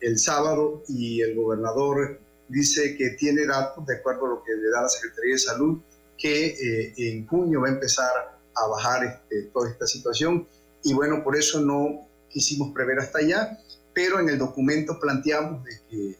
el 0.00 0.18
sábado 0.18 0.82
y 0.88 1.20
el 1.22 1.34
gobernador 1.34 2.18
dice 2.48 2.96
que 2.96 3.10
tiene 3.10 3.46
datos, 3.46 3.86
de 3.86 3.96
acuerdo 3.96 4.26
a 4.26 4.28
lo 4.30 4.42
que 4.42 4.52
le 4.54 4.70
da 4.70 4.82
la 4.82 4.88
Secretaría 4.88 5.32
de 5.32 5.38
Salud, 5.38 5.78
que 6.18 6.46
eh, 6.46 6.94
en 6.96 7.26
junio 7.26 7.62
va 7.62 7.68
a 7.68 7.72
empezar 7.72 8.38
a 8.54 8.66
bajar 8.68 9.04
este, 9.04 9.50
toda 9.52 9.70
esta 9.70 9.86
situación. 9.86 10.46
Y 10.82 10.94
bueno, 10.94 11.22
por 11.24 11.36
eso 11.36 11.60
no 11.60 12.06
quisimos 12.30 12.72
prever 12.72 12.98
hasta 12.98 13.18
allá, 13.18 13.58
pero 13.92 14.20
en 14.20 14.28
el 14.28 14.38
documento 14.38 14.98
planteamos 15.00 15.66
que, 15.90 16.16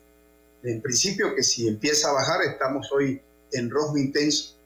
en 0.62 0.83
principio, 0.83 1.35
que 1.35 1.42
si 1.42 1.68
empieza 1.68 2.11
a 2.11 2.12
bajar, 2.14 2.42
estamos 2.42 2.90
hoy 2.92 3.21
en 3.53 3.71
rojo 3.71 3.97
intenso, 3.97 4.57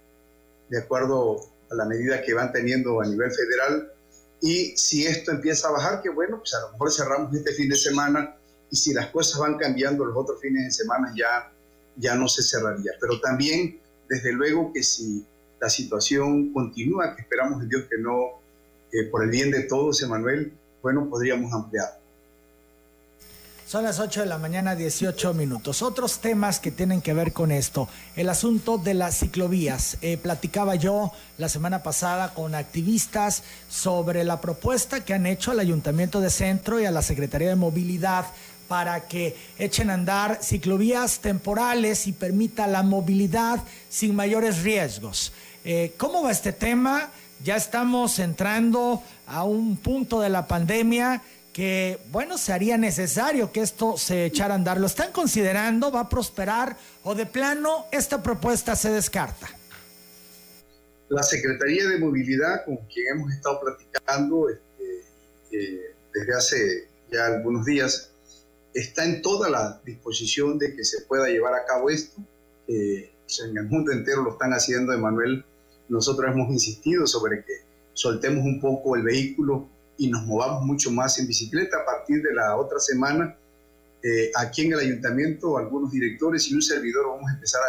de 0.69 0.79
acuerdo 0.79 1.41
a 1.71 1.75
la 1.75 1.85
medida 1.85 2.23
que 2.23 2.35
van 2.35 2.53
teniendo 2.53 3.01
a 3.01 3.07
nivel 3.07 3.31
federal. 3.31 3.93
Y 4.41 4.77
si 4.77 5.07
esto 5.07 5.33
empieza 5.33 5.69
a 5.69 5.73
bajar, 5.73 6.03
que 6.03 6.09
bueno, 6.09 6.39
pues 6.39 6.55
a 6.55 6.61
lo 6.61 6.73
mejor 6.73 6.93
cerramos 6.93 7.35
este 7.35 7.53
fin 7.53 7.69
de 7.69 7.77
semana 7.77 8.37
y 8.71 8.77
si 8.77 8.95
las 8.95 9.09
cosas 9.09 9.41
van 9.41 9.59
cambiando 9.59 10.05
los 10.05 10.17
otros 10.17 10.41
fines 10.41 10.65
de 10.65 10.71
semana 10.71 11.13
ya, 11.17 11.53
ya 11.97 12.15
no 12.15 12.29
se 12.29 12.43
cerraría. 12.43 12.93
Pero 13.01 13.21
también, 13.21 13.79
desde 14.09 14.33
luego 14.33 14.73
que 14.73 14.83
si 14.83 15.27
la 15.61 15.69
situación 15.69 16.53
continúa, 16.53 17.15
que 17.15 17.23
esperamos 17.23 17.63
en 17.63 17.69
Dios 17.69 17.85
que 17.91 17.99
no, 17.99 18.41
por 19.11 19.25
el 19.25 19.31
bien 19.31 19.51
de 19.51 19.65
todos, 19.65 20.03
Emanuel, 20.03 20.53
bueno, 20.83 21.09
podríamos 21.11 21.53
ampliar. 21.53 22.00
Son 23.71 23.85
las 23.85 24.00
8 24.00 24.23
de 24.23 24.27
la 24.27 24.37
mañana, 24.37 24.75
18 24.75 25.33
minutos. 25.33 25.81
Otros 25.83 26.19
temas 26.19 26.59
que 26.59 26.73
tienen 26.73 27.00
que 27.00 27.15
ver 27.15 27.33
con 27.33 27.53
esto. 27.53 27.87
El 28.17 28.29
asunto 28.29 28.79
de 28.79 28.95
las 28.95 29.21
ciclovías. 29.21 29.97
Eh, 30.03 30.17
platicaba 30.17 30.75
yo 30.75 31.12
la 31.39 31.49
semana 31.49 31.81
pasada 31.85 32.35
con 32.35 32.57
activistas 32.57 33.45
sobre 33.69 34.25
la 34.25 34.41
propuesta 34.41 35.05
que 35.05 35.15
han 35.15 35.25
hecho 35.25 35.53
al 35.53 35.61
Ayuntamiento 35.61 36.21
de 36.21 36.31
Centro 36.31 36.81
y 36.81 36.85
a 36.85 36.91
la 36.91 37.00
Secretaría 37.00 37.50
de 37.50 37.55
Movilidad 37.55 38.27
para 38.67 39.07
que 39.07 39.37
echen 39.57 39.91
a 39.91 39.95
andar 39.95 40.41
ciclovías 40.43 41.21
temporales 41.21 42.09
y 42.09 42.12
permita 42.12 42.67
la 42.67 42.83
movilidad 42.83 43.61
sin 43.89 44.17
mayores 44.17 44.65
riesgos. 44.65 45.33
Eh, 45.65 45.95
¿Cómo 45.97 46.25
va 46.25 46.33
este 46.33 46.53
tema? 46.53 47.11
Ya 47.45 47.55
estamos 47.55 48.19
entrando 48.19 49.00
a 49.29 49.45
un 49.45 49.77
punto 49.77 50.21
de 50.21 50.29
la 50.29 50.49
pandemia 50.49 51.23
bueno, 52.11 52.38
se 52.38 52.52
haría 52.52 52.76
necesario 52.76 53.52
que 53.52 53.61
esto 53.61 53.97
se 53.97 54.26
echara 54.26 54.55
a 54.55 54.57
andar. 54.57 54.81
¿Lo 54.81 54.87
están 54.87 55.12
considerando? 55.12 55.90
¿Va 55.90 56.00
a 56.00 56.09
prosperar? 56.09 56.76
¿O 57.02 57.14
de 57.14 57.26
plano 57.26 57.87
esta 57.93 58.23
propuesta 58.23 58.76
se 58.76 58.90
descarta? 58.90 59.49
La 61.09 61.23
Secretaría 61.23 61.88
de 61.88 61.99
Movilidad, 61.99 62.64
con 62.64 62.76
quien 62.87 63.17
hemos 63.17 63.33
estado 63.33 63.61
platicando 63.61 64.49
este, 64.49 65.00
eh, 65.50 65.95
desde 66.14 66.35
hace 66.35 66.88
ya 67.11 67.26
algunos 67.26 67.67
días, 67.67 68.11
está 68.75 69.05
en 69.05 69.21
toda 69.21 69.50
la 69.50 69.81
disposición 69.85 70.59
de 70.59 70.75
que 70.76 70.85
se 70.85 71.02
pueda 71.02 71.26
llevar 71.29 71.55
a 71.55 71.64
cabo 71.64 71.90
esto. 71.90 72.23
Pues, 72.67 73.49
en 73.49 73.57
el 73.57 73.64
mundo 73.64 73.93
entero 73.93 74.23
lo 74.23 74.33
están 74.33 74.52
haciendo, 74.52 74.93
Emanuel. 74.93 75.45
Nosotros 75.88 76.31
hemos 76.33 76.50
insistido 76.50 77.07
sobre 77.07 77.45
que 77.45 77.52
soltemos 77.93 78.45
un 78.45 78.61
poco 78.61 78.97
el 78.97 79.02
vehículo 79.02 79.69
y 80.00 80.09
nos 80.09 80.25
movamos 80.25 80.64
mucho 80.64 80.90
más 80.90 81.19
en 81.19 81.26
bicicleta. 81.26 81.76
A 81.76 81.85
partir 81.85 82.23
de 82.23 82.33
la 82.33 82.57
otra 82.57 82.80
semana, 82.80 83.37
eh, 84.02 84.33
aquí 84.35 84.62
en 84.62 84.73
el 84.73 84.78
ayuntamiento, 84.78 85.59
algunos 85.59 85.92
directores 85.92 86.50
y 86.50 86.54
un 86.54 86.62
servidor 86.62 87.07
vamos 87.07 87.30
a 87.30 87.35
empezar 87.35 87.61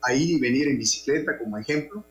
a, 0.00 0.14
ir 0.14 0.30
y 0.30 0.40
venir 0.40 0.68
en 0.68 0.78
bicicleta 0.78 1.36
como 1.36 1.58
ejemplo 1.58 2.04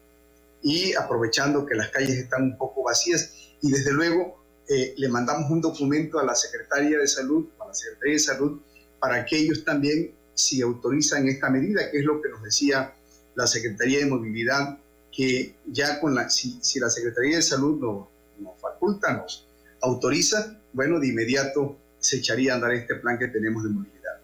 y 0.62 0.94
aprovechando 0.94 1.66
que 1.66 1.76
las 1.76 1.90
calles 1.92 2.18
están 2.18 2.44
un 2.44 2.58
poco 2.58 2.84
vacías. 2.84 3.34
Y 3.62 3.72
desde 3.72 3.94
luego 3.94 4.44
eh, 4.68 4.94
le 4.98 5.08
mandamos 5.08 5.50
un 5.50 5.62
documento 5.62 6.20
a 6.20 6.26
la 6.26 6.36
Secretaría 6.36 6.98
de 7.00 7.08
Salud 7.08 7.48
la 7.66 7.74
Secretaría 7.74 8.14
de 8.14 8.20
Salud 8.20 8.60
para 9.00 9.24
que 9.26 9.38
ellos 9.38 9.64
también, 9.64 10.12
si 10.34 10.62
autorizan 10.62 11.26
esta 11.30 11.50
medida, 11.50 11.90
que 11.90 12.00
es 12.00 12.04
lo 12.04 12.22
que 12.22 12.28
nos 12.28 12.44
decía 12.44 12.94
la 13.36 13.48
Secretaría 13.48 14.00
de 14.00 14.08
Movilidad, 14.08 14.78
que 15.10 15.56
ya 15.68 16.02
con 16.02 16.16
la, 16.16 16.30
si, 16.30 16.60
la 16.82 16.90
Secretaría 16.90 17.38
de 17.38 17.42
Salud 17.42 17.80
nos, 17.80 18.08
nos 18.44 18.60
faculta, 18.60 19.14
nos 19.14 19.49
autoriza, 19.82 20.60
bueno, 20.74 21.00
de 21.00 21.08
inmediato 21.08 21.78
se 22.00 22.18
echaría 22.18 22.54
a 22.54 22.56
andar 22.56 22.74
este 22.74 22.96
plan 22.96 23.18
que 23.18 23.28
tenemos 23.28 23.64
de 23.64 23.70
movilidad. 23.70 24.20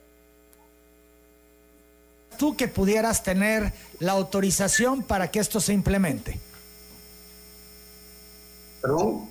Tú 2.37 2.55
que 2.57 2.67
pudieras 2.67 3.23
tener 3.23 3.73
la 3.99 4.13
autorización 4.13 5.03
para 5.03 5.31
que 5.31 5.39
esto 5.39 5.59
se 5.59 5.73
implemente. 5.73 6.39
Perdón. 8.81 9.29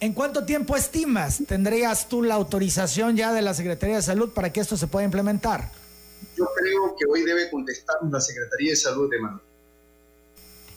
¿En 0.00 0.12
cuánto 0.12 0.44
tiempo 0.44 0.76
estimas 0.76 1.42
tendrías 1.46 2.08
tú 2.08 2.22
la 2.22 2.34
autorización 2.34 3.16
ya 3.16 3.32
de 3.32 3.40
la 3.40 3.54
Secretaría 3.54 3.96
de 3.96 4.02
Salud 4.02 4.30
para 4.30 4.52
que 4.52 4.60
esto 4.60 4.76
se 4.76 4.86
pueda 4.86 5.04
implementar? 5.04 5.70
Yo 6.36 6.46
creo 6.56 6.96
que 6.98 7.06
hoy 7.06 7.22
debe 7.22 7.48
contestarnos 7.50 8.12
la 8.12 8.20
Secretaría 8.20 8.70
de 8.70 8.76
Salud 8.76 9.08
de 9.08 9.20
Manuel. 9.20 9.43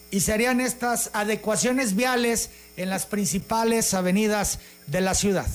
¿Y 0.10 0.22
serían 0.22 0.62
estas 0.62 1.10
adecuaciones 1.14 1.96
viales 1.96 2.50
en 2.78 2.90
las 2.90 3.06
principales 3.06 3.94
avenidas 3.94 4.60
de 4.88 5.02
la 5.02 5.14
ciudad? 5.14 5.48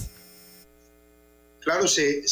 Claro, 1.61 1.89
se, 1.89 2.25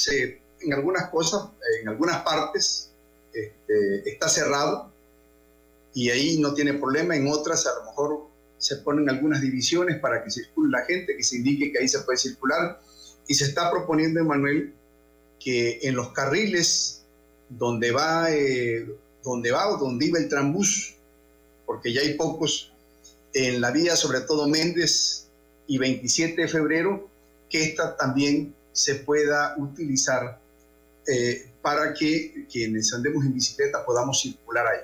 en 0.60 0.72
algunas 0.74 1.08
cosas, 1.10 1.48
en 1.80 1.88
algunas 1.88 2.22
partes 2.22 2.90
este, 3.32 4.10
está 4.10 4.28
cerrado 4.28 4.92
y 5.94 6.10
ahí 6.10 6.38
no 6.38 6.52
tiene 6.52 6.74
problema, 6.74 7.16
en 7.16 7.28
otras 7.28 7.66
a 7.66 7.74
lo 7.78 7.84
mejor 7.86 8.30
se 8.58 8.76
ponen 8.76 9.08
algunas 9.08 9.40
divisiones 9.40 9.98
para 10.00 10.22
que 10.22 10.30
circule 10.30 10.70
la 10.70 10.84
gente, 10.84 11.16
que 11.16 11.24
se 11.24 11.36
indique 11.36 11.72
que 11.72 11.78
ahí 11.78 11.88
se 11.88 12.00
puede 12.00 12.18
circular. 12.18 12.78
Y 13.26 13.34
se 13.34 13.46
está 13.46 13.70
proponiendo, 13.70 14.20
Emanuel, 14.20 14.74
que 15.42 15.78
en 15.82 15.96
los 15.96 16.12
carriles 16.12 17.02
donde 17.48 17.90
va, 17.90 18.30
eh, 18.30 18.86
donde 19.24 19.50
va 19.50 19.68
o 19.68 19.78
donde 19.78 20.06
iba 20.06 20.18
el 20.18 20.28
trambús, 20.28 20.94
porque 21.70 21.92
ya 21.92 22.00
hay 22.00 22.14
pocos, 22.14 22.72
en 23.32 23.60
la 23.60 23.70
vía 23.70 23.94
sobre 23.94 24.22
todo 24.22 24.48
Méndez 24.48 25.28
y 25.68 25.78
27 25.78 26.42
de 26.42 26.48
febrero, 26.48 27.08
que 27.48 27.62
esta 27.62 27.96
también 27.96 28.56
se 28.72 28.96
pueda 28.96 29.54
utilizar 29.56 30.40
eh, 31.06 31.48
para 31.62 31.94
que 31.94 32.44
quienes 32.50 32.92
andemos 32.92 33.24
en 33.24 33.34
bicicleta 33.34 33.86
podamos 33.86 34.20
circular 34.20 34.66
ahí. 34.66 34.80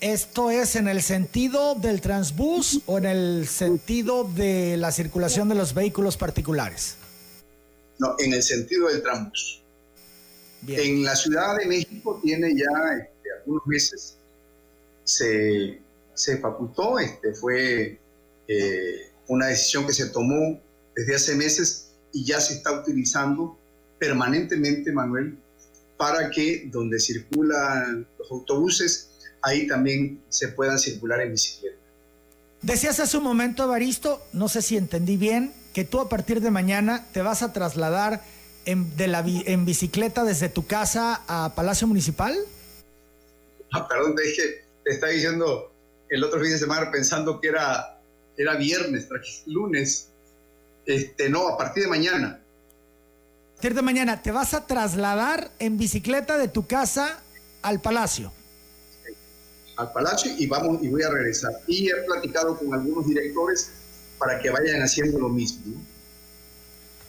¿Esto 0.00 0.50
es 0.50 0.74
en 0.74 0.88
el 0.88 1.00
sentido 1.02 1.76
del 1.76 2.00
transbús 2.00 2.80
o 2.86 2.98
en 2.98 3.06
el 3.06 3.46
sentido 3.46 4.24
de 4.24 4.76
la 4.76 4.90
circulación 4.90 5.48
de 5.48 5.54
los 5.54 5.72
vehículos 5.72 6.16
particulares? 6.16 6.96
No, 8.00 8.16
en 8.18 8.32
el 8.32 8.42
sentido 8.42 8.88
del 8.88 9.00
transbús. 9.04 9.62
En 10.66 11.04
la 11.04 11.14
Ciudad 11.14 11.58
de 11.58 11.66
México 11.66 12.18
tiene 12.20 12.52
ya 12.56 12.98
este, 12.98 13.28
algunos 13.38 13.64
meses, 13.68 14.16
se, 15.16 15.80
se 16.14 16.38
facultó, 16.38 16.98
este, 16.98 17.34
fue 17.34 17.98
eh, 18.48 19.10
una 19.28 19.46
decisión 19.46 19.86
que 19.86 19.92
se 19.92 20.06
tomó 20.08 20.60
desde 20.94 21.14
hace 21.14 21.34
meses 21.36 21.92
y 22.12 22.24
ya 22.24 22.40
se 22.40 22.54
está 22.54 22.72
utilizando 22.72 23.58
permanentemente, 23.98 24.92
Manuel, 24.92 25.38
para 25.96 26.30
que 26.30 26.64
donde 26.66 26.98
circulan 26.98 28.06
los 28.18 28.30
autobuses 28.30 29.10
ahí 29.42 29.66
también 29.66 30.22
se 30.28 30.48
puedan 30.48 30.78
circular 30.78 31.20
en 31.20 31.32
bicicleta. 31.32 31.76
Decías 32.62 33.00
hace 33.00 33.16
un 33.18 33.24
momento, 33.24 33.64
Evaristo, 33.64 34.22
no 34.32 34.48
sé 34.48 34.62
si 34.62 34.76
entendí 34.76 35.16
bien, 35.16 35.52
que 35.72 35.84
tú 35.84 36.00
a 36.00 36.08
partir 36.08 36.40
de 36.40 36.50
mañana 36.50 37.06
te 37.12 37.22
vas 37.22 37.42
a 37.42 37.52
trasladar 37.52 38.22
en, 38.64 38.96
de 38.96 39.08
la, 39.08 39.24
en 39.26 39.64
bicicleta 39.64 40.24
desde 40.24 40.48
tu 40.48 40.66
casa 40.66 41.22
a 41.26 41.54
Palacio 41.56 41.86
Municipal. 41.88 42.36
Ah, 43.72 43.88
perdón, 43.88 44.14
dije, 44.14 44.61
te 44.84 44.92
estaba 44.92 45.12
diciendo 45.12 45.72
el 46.08 46.24
otro 46.24 46.40
fin 46.40 46.50
de 46.50 46.58
semana 46.58 46.90
pensando 46.90 47.40
que 47.40 47.48
era, 47.48 48.00
era 48.36 48.56
viernes, 48.56 49.08
lunes. 49.46 50.08
Este, 50.84 51.30
no, 51.30 51.48
a 51.48 51.56
partir 51.56 51.84
de 51.84 51.88
mañana. 51.88 52.40
A 53.50 53.54
partir 53.54 53.74
de 53.74 53.82
mañana, 53.82 54.22
te 54.22 54.32
vas 54.32 54.54
a 54.54 54.66
trasladar 54.66 55.50
en 55.58 55.78
bicicleta 55.78 56.38
de 56.38 56.48
tu 56.48 56.66
casa 56.66 57.22
al 57.62 57.80
Palacio 57.80 58.32
al 59.76 59.92
Palacio 59.92 60.32
y 60.38 60.46
vamos 60.46 60.82
y 60.82 60.88
voy 60.88 61.02
a 61.02 61.10
regresar. 61.10 61.52
Y 61.66 61.88
he 61.88 61.94
platicado 62.06 62.58
con 62.58 62.72
algunos 62.74 63.06
directores 63.06 63.70
para 64.18 64.38
que 64.40 64.50
vayan 64.50 64.82
haciendo 64.82 65.18
lo 65.18 65.28
mismo. 65.28 65.74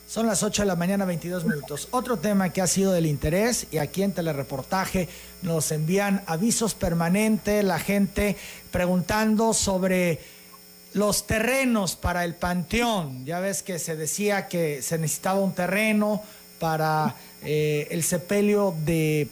Son 0.06 0.28
las 0.28 0.44
8 0.44 0.64
de 0.64 0.68
la 0.68 0.76
mañana, 0.76 1.06
22 1.06 1.46
minutos. 1.46 1.88
Otro 1.92 2.18
tema 2.18 2.50
que 2.50 2.62
ha 2.62 2.68
sido 2.68 2.92
del 2.92 3.06
interés 3.06 3.68
y 3.72 3.78
aquí 3.78 4.04
en 4.04 4.12
telereportaje 4.12 5.08
nos 5.42 5.72
envían 5.72 6.24
avisos 6.28 6.76
permanentes, 6.76 7.64
la 7.64 7.80
gente 7.80 8.36
preguntando 8.70 9.54
sobre 9.54 10.20
los 10.94 11.26
terrenos 11.26 11.96
para 11.96 12.26
el 12.26 12.36
panteón. 12.36 13.26
Ya 13.26 13.40
ves 13.40 13.64
que 13.64 13.80
se 13.80 13.96
decía 13.96 14.48
que 14.48 14.82
se 14.82 14.98
necesitaba 14.98 15.40
un 15.40 15.54
terreno 15.54 16.22
para 16.60 17.16
eh, 17.42 17.88
el 17.90 18.04
sepelio 18.04 18.76
de 18.86 19.30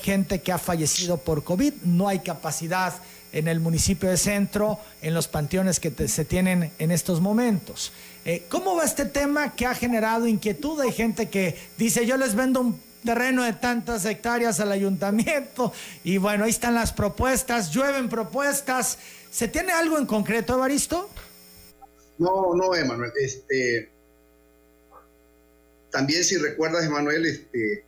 gente 0.00 0.40
que 0.40 0.52
ha 0.52 0.58
fallecido 0.58 1.18
por 1.18 1.44
COVID. 1.44 1.74
No 1.82 2.08
hay 2.08 2.20
capacidad 2.20 2.94
en 3.34 3.48
el 3.48 3.58
municipio 3.58 4.08
de 4.08 4.16
Centro, 4.16 4.78
en 5.02 5.12
los 5.12 5.26
panteones 5.26 5.80
que 5.80 5.90
se 6.08 6.24
tienen 6.24 6.70
en 6.78 6.90
estos 6.92 7.20
momentos. 7.20 7.92
Eh, 8.24 8.46
¿Cómo 8.48 8.76
va 8.76 8.84
este 8.84 9.04
tema 9.06 9.56
que 9.56 9.66
ha 9.66 9.74
generado 9.74 10.28
inquietud? 10.28 10.80
Hay 10.80 10.92
gente 10.92 11.28
que 11.28 11.58
dice, 11.76 12.06
yo 12.06 12.16
les 12.16 12.36
vendo 12.36 12.60
un 12.60 12.80
terreno 13.04 13.42
de 13.42 13.52
tantas 13.52 14.04
hectáreas 14.04 14.60
al 14.60 14.70
ayuntamiento 14.70 15.72
y 16.04 16.16
bueno, 16.16 16.44
ahí 16.44 16.50
están 16.50 16.74
las 16.74 16.92
propuestas, 16.92 17.72
llueven 17.72 18.08
propuestas. 18.08 18.98
¿Se 19.32 19.48
tiene 19.48 19.72
algo 19.72 19.98
en 19.98 20.06
concreto, 20.06 20.54
Evaristo? 20.54 21.10
No, 22.18 22.54
no, 22.54 22.72
Emanuel. 22.72 23.10
Este, 23.20 23.90
también 25.90 26.22
si 26.22 26.36
recuerdas, 26.36 26.84
Emanuel, 26.84 27.26
este, 27.26 27.84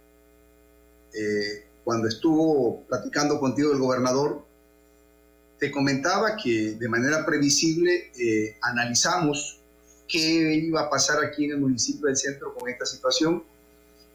eh, 1.14 1.66
cuando 1.84 2.08
estuvo 2.08 2.82
platicando 2.88 3.38
contigo 3.38 3.70
el 3.70 3.78
gobernador, 3.78 4.45
te 5.58 5.70
comentaba 5.70 6.36
que 6.36 6.72
de 6.72 6.88
manera 6.88 7.24
previsible 7.24 8.10
eh, 8.18 8.56
analizamos 8.60 9.60
qué 10.06 10.54
iba 10.54 10.82
a 10.82 10.90
pasar 10.90 11.24
aquí 11.24 11.46
en 11.46 11.52
el 11.52 11.58
municipio 11.58 12.06
del 12.06 12.16
centro 12.16 12.54
con 12.54 12.68
esta 12.68 12.84
situación. 12.84 13.42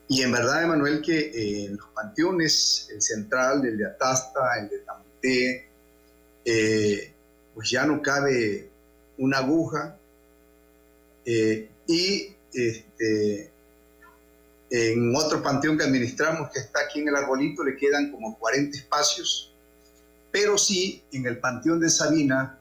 Y 0.07 0.21
en 0.21 0.31
verdad, 0.31 0.63
Emanuel, 0.63 1.01
que 1.01 1.19
eh, 1.19 1.69
los 1.69 1.87
panteones, 1.93 2.89
el 2.93 3.01
central, 3.01 3.65
el 3.65 3.77
de 3.77 3.85
Atasta, 3.85 4.59
el 4.59 4.69
de 4.69 4.79
Tamuté, 4.79 5.67
eh, 6.45 7.13
pues 7.55 7.69
ya 7.69 7.85
no 7.85 8.01
cabe 8.01 8.69
una 9.17 9.39
aguja. 9.39 9.97
y 11.25 12.35
este, 12.53 13.51
en 14.69 15.15
otro 15.15 15.43
panteón 15.43 15.77
que 15.77 15.83
administramos, 15.83 16.49
que 16.51 16.59
está 16.59 16.81
aquí 16.81 16.99
en 16.99 17.09
el 17.09 17.15
arbolito, 17.15 17.63
le 17.63 17.75
quedan 17.75 18.11
como 18.11 18.37
40 18.37 18.77
espacios, 18.77 19.50
pero 20.31 20.57
sí, 20.57 21.03
en 21.11 21.25
el 21.25 21.39
panteón 21.39 21.79
de 21.79 21.89
Sabina 21.89 22.57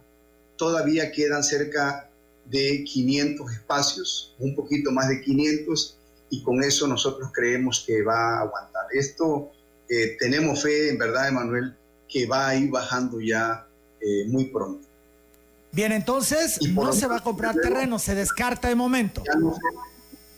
todavía 0.57 1.11
quedan 1.13 1.43
cerca 1.43 2.11
de 2.45 2.85
500 2.85 3.53
espacios, 3.53 4.35
un 4.39 4.55
poquito 4.55 4.91
más 4.91 5.09
de 5.09 5.21
500, 5.21 5.97
y 6.31 6.43
con 6.43 6.63
eso 6.63 6.87
nosotros 6.87 7.31
creemos 7.33 7.85
que 7.87 8.03
va 8.03 8.39
a 8.39 8.41
aguantar. 8.41 8.87
Esto 8.93 9.53
eh, 9.89 10.17
tenemos 10.19 10.63
fe, 10.63 10.91
en 10.91 10.99
verdad, 10.99 11.29
Emanuel, 11.29 11.77
que 12.09 12.27
va 12.27 12.49
a 12.49 12.57
ir 12.57 12.71
bajando 12.71 13.21
ya 13.21 13.67
eh, 14.01 14.25
muy 14.27 14.47
pronto. 14.47 14.87
Bien, 15.73 15.93
entonces 15.93 16.59
no 16.73 16.93
se 16.93 17.07
va 17.07 17.19
a 17.19 17.23
comprar 17.23 17.55
terreno, 17.55 17.99
se 17.99 18.15
descarta 18.15 18.69
de 18.69 18.75
momento. 18.75 19.23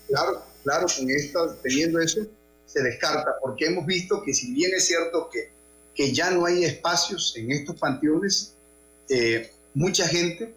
claro, 0.09 0.42
claro, 0.62 0.87
con 0.95 1.11
esto, 1.11 1.57
teniendo 1.62 2.01
eso, 2.01 2.21
se 2.66 2.83
descarta, 2.83 3.33
porque 3.40 3.66
hemos 3.66 3.87
visto 3.87 4.23
que 4.23 4.35
si 4.35 4.53
bien 4.53 4.73
es 4.75 4.87
cierto 4.87 5.31
que, 5.33 5.52
que 5.95 6.13
ya 6.13 6.31
no 6.31 6.47
hay 6.47 6.65
espacios 6.65 7.35
en 7.37 7.51
estos 7.53 7.77
panteones, 7.77 8.55
eh, 9.09 9.51
mucha 9.75 10.07
gente 10.09 10.55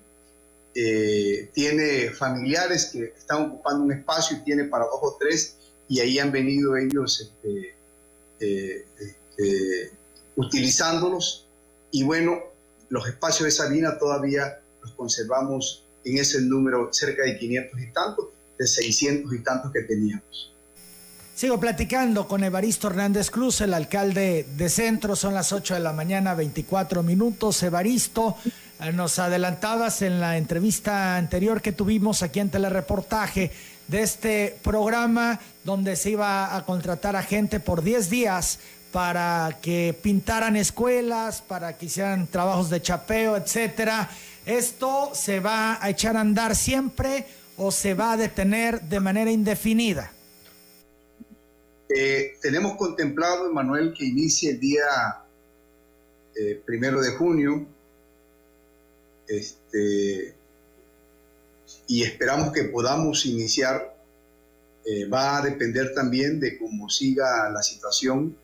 eh, 0.73 1.49
tiene 1.53 2.11
familiares 2.11 2.87
que 2.91 3.05
están 3.17 3.43
ocupando 3.43 3.85
un 3.85 3.93
espacio 3.93 4.37
y 4.37 4.41
tiene 4.41 4.65
para 4.65 4.85
dos 4.85 4.99
o 5.01 5.17
tres, 5.19 5.55
y 5.87 5.99
ahí 5.99 6.19
han 6.19 6.31
venido 6.31 6.75
ellos 6.75 7.21
este, 7.21 7.75
eh, 8.39 8.85
este, 8.99 9.91
utilizándolos. 10.35 11.47
Y 11.91 12.03
bueno, 12.03 12.39
los 12.89 13.07
espacios 13.07 13.45
de 13.45 13.51
Sabina 13.51 13.97
todavía 13.97 14.59
los 14.81 14.91
conservamos 14.93 15.85
en 16.03 16.17
ese 16.17 16.41
número 16.41 16.91
cerca 16.91 17.23
de 17.23 17.37
500 17.37 17.81
y 17.81 17.91
tantos, 17.91 18.25
de 18.57 18.67
600 18.67 19.33
y 19.33 19.39
tantos 19.39 19.71
que 19.71 19.81
teníamos. 19.81 20.54
Sigo 21.35 21.59
platicando 21.59 22.29
con 22.29 22.45
Evaristo 22.45 22.87
Hernández 22.87 23.29
Cruz, 23.29 23.59
el 23.59 23.73
alcalde 23.73 24.47
de 24.55 24.69
Centro. 24.69 25.17
Son 25.17 25.33
las 25.33 25.51
8 25.51 25.73
de 25.73 25.81
la 25.81 25.91
mañana, 25.91 26.33
24 26.33 27.03
minutos. 27.03 27.61
Evaristo, 27.61 28.37
eh, 28.79 28.93
nos 28.93 29.19
adelantabas 29.19 30.01
en 30.01 30.21
la 30.21 30.37
entrevista 30.37 31.17
anterior 31.17 31.61
que 31.61 31.73
tuvimos 31.73 32.23
aquí 32.23 32.39
en 32.39 32.49
Telereportaje 32.49 33.51
de 33.89 34.01
este 34.01 34.57
programa 34.63 35.37
donde 35.65 35.97
se 35.97 36.11
iba 36.11 36.55
a 36.55 36.63
contratar 36.63 37.17
a 37.17 37.23
gente 37.23 37.59
por 37.59 37.83
10 37.83 38.09
días 38.09 38.59
para 38.93 39.57
que 39.61 39.93
pintaran 40.01 40.55
escuelas, 40.55 41.41
para 41.41 41.77
que 41.77 41.87
hicieran 41.87 42.27
trabajos 42.27 42.69
de 42.69 42.81
chapeo, 42.81 43.35
etcétera. 43.35 44.09
¿Esto 44.45 45.11
se 45.13 45.41
va 45.41 45.79
a 45.81 45.89
echar 45.89 46.15
a 46.15 46.21
andar 46.21 46.55
siempre 46.55 47.27
o 47.57 47.73
se 47.73 47.93
va 47.93 48.13
a 48.13 48.17
detener 48.17 48.79
de 48.83 49.01
manera 49.01 49.31
indefinida? 49.31 50.14
Eh, 51.89 52.37
tenemos 52.41 52.75
contemplado, 52.77 53.47
Emanuel, 53.47 53.93
que 53.93 54.05
inicie 54.05 54.51
el 54.51 54.59
día 54.59 54.85
eh, 56.35 56.61
primero 56.65 57.01
de 57.01 57.11
junio. 57.11 57.65
Este, 59.27 60.35
y 61.87 62.03
esperamos 62.03 62.51
que 62.51 62.65
podamos 62.65 63.25
iniciar. 63.25 63.93
Eh, 64.85 65.07
va 65.07 65.37
a 65.37 65.41
depender 65.41 65.95
también 65.95 66.39
de 66.39 66.57
cómo 66.57 66.89
siga 66.89 67.49
la 67.49 67.63
situación. 67.63 68.37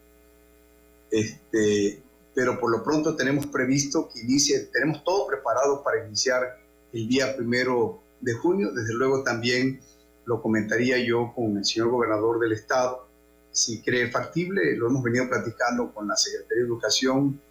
Este, 1.12 2.02
pero 2.34 2.60
por 2.60 2.72
lo 2.72 2.84
pronto 2.84 3.16
tenemos 3.16 3.46
previsto 3.48 4.10
que 4.10 4.22
inicie, 4.22 4.60
tenemos 4.72 5.04
todo 5.04 5.28
preparado 5.28 5.84
para 5.84 6.06
iniciar 6.06 6.58
el 6.94 7.08
día 7.08 7.36
primero 7.36 8.02
de 8.22 8.34
junio. 8.34 8.72
Desde 8.72 8.94
luego 8.94 9.24
también 9.24 9.82
lo 10.26 10.42
comentaría 10.42 10.98
yo 10.98 11.34
con 11.36 11.58
el 11.58 11.66
señor 11.66 11.90
gobernador 11.90 12.40
del 12.40 12.54
estado, 12.54 13.08
si 13.52 13.82
cree 13.82 14.10
factible, 14.10 14.76
lo 14.76 14.88
hemos 14.88 15.04
venido 15.04 15.28
platicando 15.28 15.94
con 15.94 16.08
la 16.08 16.16
Secretaría 16.16 16.64
de 16.64 16.68
Educación 16.68 17.42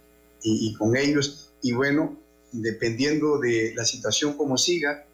y, 0.43 0.73
con 0.73 0.95
ellos. 0.95 1.51
Y 1.61 1.73
bueno, 1.73 2.17
dependiendo 2.51 3.39
de 3.39 3.73
la 3.75 3.85
situación 3.85 4.33
como 4.33 4.57
siga, 4.57 5.05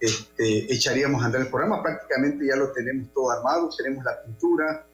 este, 0.00 0.72
echaríamos 0.72 1.22
a 1.22 1.26
andar 1.26 1.42
el 1.42 1.48
programa. 1.48 1.82
Prácticamente 1.82 2.46
ya 2.46 2.56
lo 2.56 2.72
tenemos 2.72 3.12
todo 3.12 3.30
armado, 3.30 3.70
tenemos 3.76 4.04
la 4.04 4.22
pintura, 4.22 4.86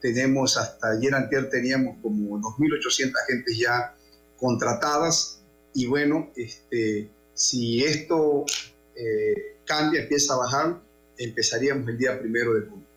tenemos 0.00 0.56
hasta 0.56 0.90
ayer 0.90 1.14
anterior 1.14 1.50
teníamos 1.50 1.96
como 2.00 2.38
2.800 2.38 3.12
agentes 3.24 3.58
ya 3.58 3.94
contratadas 4.36 5.40
y 5.74 5.86
bueno, 5.86 6.30
este, 6.36 7.10
si 7.34 7.84
esto 7.84 8.44
eh, 8.94 9.58
cambia, 9.64 10.02
empieza 10.02 10.34
a 10.34 10.38
bajar, 10.38 10.80
empezaríamos 11.16 11.88
el 11.88 11.98
día 11.98 12.18
primero 12.18 12.54
de 12.54 12.66
junio. 12.66 12.87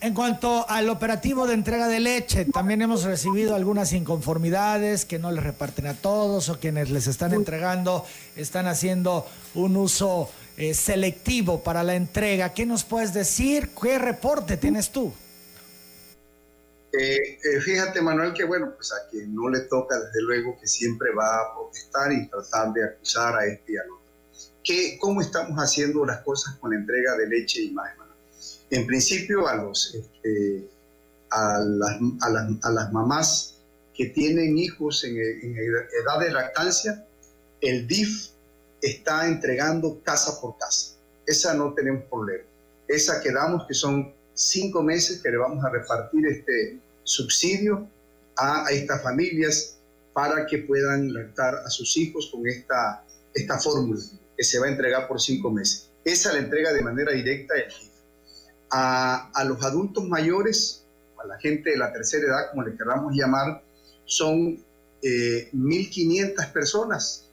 En 0.00 0.12
cuanto 0.12 0.68
al 0.68 0.90
operativo 0.90 1.46
de 1.46 1.54
entrega 1.54 1.88
de 1.88 1.98
leche, 1.98 2.44
también 2.44 2.82
hemos 2.82 3.04
recibido 3.04 3.54
algunas 3.54 3.92
inconformidades 3.94 5.06
que 5.06 5.18
no 5.18 5.32
les 5.32 5.42
reparten 5.42 5.86
a 5.86 5.94
todos 5.94 6.50
o 6.50 6.60
quienes 6.60 6.90
les 6.90 7.06
están 7.06 7.32
entregando 7.32 8.04
están 8.36 8.66
haciendo 8.66 9.26
un 9.54 9.76
uso 9.76 10.28
eh, 10.58 10.74
selectivo 10.74 11.62
para 11.62 11.82
la 11.82 11.94
entrega. 11.94 12.52
¿Qué 12.52 12.66
nos 12.66 12.84
puedes 12.84 13.14
decir? 13.14 13.70
¿Qué 13.80 13.98
reporte 13.98 14.58
tienes 14.58 14.90
tú? 14.90 15.12
Eh, 16.92 17.38
eh, 17.42 17.60
fíjate, 17.60 18.02
Manuel, 18.02 18.34
que 18.34 18.44
bueno, 18.44 18.72
pues 18.76 18.92
a 18.92 19.08
quien 19.10 19.34
no 19.34 19.48
le 19.48 19.60
toca, 19.60 19.98
desde 19.98 20.22
luego, 20.22 20.56
que 20.60 20.66
siempre 20.66 21.08
va 21.12 21.40
a 21.40 21.54
protestar 21.54 22.12
y 22.12 22.28
tratar 22.28 22.72
de 22.72 22.84
acusar 22.84 23.36
a 23.36 23.46
este 23.46 23.72
y 23.72 23.76
al 23.76 23.86
otro. 23.86 24.04
¿Qué, 24.62 24.98
¿Cómo 25.00 25.20
estamos 25.22 25.58
haciendo 25.58 26.04
las 26.04 26.20
cosas 26.20 26.56
con 26.56 26.70
la 26.70 26.76
entrega 26.76 27.16
de 27.16 27.26
leche 27.26 27.62
y 27.62 27.70
más? 27.72 27.90
En 28.74 28.88
principio, 28.88 29.46
a, 29.46 29.54
los, 29.54 29.94
este, 29.94 30.68
a, 31.30 31.60
las, 31.60 31.96
a, 32.60 32.70
las, 32.72 32.92
mamás 32.92 33.54
que 33.94 34.06
tienen 34.06 34.58
hijos 34.58 35.04
en, 35.04 35.16
edad 35.16 36.18
de 36.18 36.32
lactancia, 36.32 37.06
el 37.60 37.86
DIF 37.86 38.30
está 38.82 39.28
entregando 39.28 40.00
casa 40.02 40.40
por 40.40 40.58
casa. 40.58 40.96
Esa 41.24 41.54
no 41.54 41.72
tenemos 41.72 42.02
problema. 42.10 42.42
Esa 42.88 43.22
que 43.22 43.30
damos, 43.30 43.64
que 43.68 43.74
son 43.74 44.12
cinco 44.34 44.82
meses 44.82 45.22
que 45.22 45.30
le 45.30 45.36
vamos 45.36 45.64
a 45.64 45.70
repartir 45.70 46.26
este 46.26 46.80
subsidio 47.04 47.88
a, 48.36 48.66
estas 48.72 49.04
familias 49.04 49.76
para 50.12 50.46
que 50.46 50.58
puedan 50.58 51.14
lactar 51.14 51.54
a 51.64 51.70
sus 51.70 51.96
hijos 51.96 52.28
con 52.32 52.44
esta, 52.48 53.04
esta 53.32 53.56
fórmula 53.56 54.00
que 54.36 54.42
se 54.42 54.58
va 54.58 54.66
a 54.66 54.70
entregar 54.70 55.06
por 55.06 55.20
cinco 55.20 55.52
meses. 55.52 55.90
Esa 56.04 56.32
la 56.32 56.40
entrega 56.40 56.72
de 56.72 56.82
manera 56.82 57.12
directa 57.12 57.54
el 57.54 57.72
A, 58.76 59.44
los 59.46 59.62
adultos 59.62 60.08
mayores, 60.08 60.84
a 61.22 61.26
la 61.26 61.38
gente 61.38 61.70
de 61.70 61.76
la 61.76 61.92
tercera 61.92 62.26
edad, 62.26 62.50
como 62.50 62.64
le 62.64 62.76
queramos 62.76 63.14
llamar, 63.14 63.62
son 64.04 64.58
eh, 65.00 65.48
1.500 65.52 66.52
personas 66.52 67.24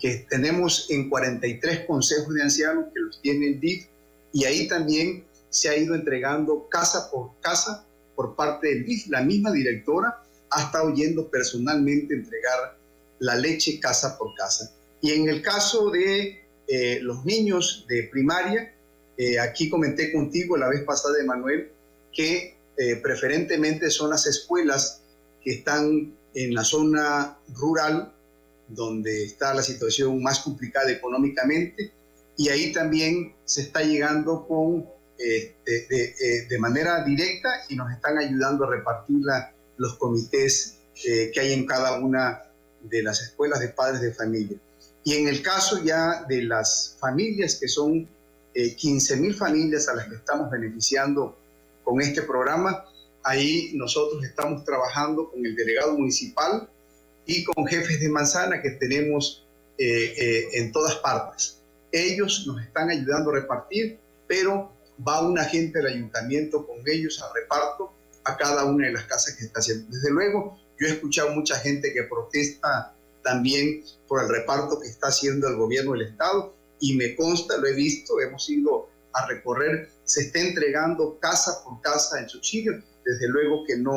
que 0.00 0.26
tenemos 0.28 0.90
en 0.90 1.08
43 1.08 1.86
consejos 1.86 2.34
de 2.34 2.42
ancianos 2.42 2.86
que 2.92 3.00
los 3.00 3.22
tiene 3.22 3.46
el 3.46 3.60
DIF 3.60 3.86
y 4.32 4.44
ahí 4.44 4.68
también 4.68 5.24
se 5.48 5.68
ha 5.68 5.76
ido 5.76 5.94
entregando 5.94 6.68
casa 6.68 7.10
por 7.10 7.30
casa 7.40 7.86
por 8.14 8.34
parte 8.34 8.68
del 8.68 8.84
DIF. 8.84 9.06
La 9.08 9.22
misma 9.22 9.52
directora 9.52 10.22
ha 10.50 10.62
estado 10.62 10.92
yendo 10.92 11.28
personalmente 11.28 12.14
a 12.14 12.18
entregar 12.18 12.78
la 13.20 13.36
leche 13.36 13.80
casa 13.80 14.18
por 14.18 14.34
casa. 14.34 14.72
Y 15.00 15.12
en 15.12 15.28
el 15.28 15.40
caso 15.42 15.90
de 15.90 16.42
eh, 16.68 16.98
los 17.00 17.24
niños 17.24 17.86
de 17.88 18.04
primaria, 18.04 18.74
eh, 19.16 19.38
aquí 19.40 19.68
comenté 19.68 20.12
contigo 20.12 20.56
la 20.56 20.68
vez 20.68 20.82
pasada, 20.84 21.14
Manuel, 21.24 21.70
que 22.12 22.56
eh, 22.76 22.96
preferentemente 22.96 23.90
son 23.90 24.10
las 24.10 24.26
escuelas 24.26 25.00
que 25.42 25.52
están 25.52 26.14
en 26.34 26.54
la 26.54 26.64
zona 26.64 27.38
rural, 27.54 28.12
donde 28.68 29.24
está 29.24 29.54
la 29.54 29.62
situación 29.62 30.22
más 30.22 30.40
complicada 30.40 30.90
económicamente, 30.90 31.92
y 32.36 32.48
ahí 32.50 32.72
también 32.72 33.34
se 33.44 33.62
está 33.62 33.82
llegando 33.82 34.46
con 34.46 34.86
eh, 35.18 35.54
eh, 35.64 36.46
de, 36.46 36.58
manera 36.58 37.02
directa 37.02 37.48
y 37.70 37.76
nos 37.76 37.90
están 37.90 38.18
ayudando 38.18 38.64
a 38.64 38.70
repartir 38.70 39.22
los 39.78 39.96
comités 39.96 40.74
que 40.94 41.32
hay 41.40 41.52
en 41.52 41.66
cada 41.66 41.98
una 41.98 42.42
de 42.82 43.02
las 43.02 43.22
escuelas 43.22 43.60
de 43.60 43.68
padres 43.68 44.02
de 44.02 44.12
familia. 44.12 44.58
Y 45.04 45.14
en 45.14 45.28
el 45.28 45.40
caso 45.40 45.82
ya 45.82 46.24
de 46.28 46.42
las 46.42 46.96
familias, 47.00 47.56
que 47.56 47.68
son 47.68 48.08
15 48.76 49.16
mil 49.16 49.34
familias 49.34 49.88
a 49.88 49.94
las 49.94 50.08
que 50.08 50.14
estamos 50.14 50.50
beneficiando 50.50 51.36
con 51.84 52.00
este 52.00 52.22
programa, 52.22 52.84
ahí 53.22 53.72
nosotros 53.74 54.24
estamos 54.24 54.64
trabajando 54.64 55.30
con 55.30 55.44
el 55.44 55.54
delegado 55.54 55.92
municipal 55.98 56.68
y 57.26 57.44
con 57.44 57.66
jefes 57.66 58.00
de 58.00 58.08
manzana 58.08 58.62
que 58.62 58.70
tenemos 58.70 59.44
en 59.78 60.72
todas 60.72 60.96
partes. 60.96 61.58
Ellos 61.92 62.44
nos 62.46 62.62
están 62.62 62.90
ayudando 62.90 63.30
a 63.30 63.34
repartir, 63.34 63.98
pero 64.26 64.72
va 65.06 65.20
un 65.20 65.38
agente 65.38 65.78
del 65.78 65.88
ayuntamiento 65.88 66.66
con 66.66 66.78
ellos 66.86 67.22
a 67.22 67.32
reparto 67.34 67.92
a 68.24 68.36
cada 68.36 68.64
una 68.64 68.86
de 68.86 68.94
las 68.94 69.04
casas 69.04 69.36
que 69.36 69.44
está 69.44 69.60
haciendo. 69.60 69.86
Desde 69.90 70.10
luego, 70.10 70.58
yo 70.80 70.88
he 70.88 70.90
escuchado 70.90 71.30
mucha 71.30 71.56
gente 71.56 71.92
que 71.92 72.04
protesta 72.04 72.94
también 73.22 73.84
por 74.08 74.22
el 74.22 74.28
reparto 74.28 74.80
que 74.80 74.88
está 74.88 75.08
haciendo 75.08 75.46
el 75.48 75.56
gobierno 75.56 75.92
del 75.92 76.08
Estado 76.08 76.55
y 76.80 76.96
me 76.96 77.14
consta, 77.16 77.56
lo 77.56 77.66
he 77.66 77.74
visto, 77.74 78.20
hemos 78.20 78.48
ido 78.50 78.88
a 79.12 79.26
recorrer, 79.26 79.88
se 80.04 80.22
está 80.22 80.40
entregando 80.40 81.18
casa 81.18 81.62
por 81.64 81.80
casa 81.80 82.20
el 82.20 82.28
subsidio. 82.28 82.82
Desde 83.04 83.28
luego 83.28 83.64
que 83.66 83.76
no 83.76 83.94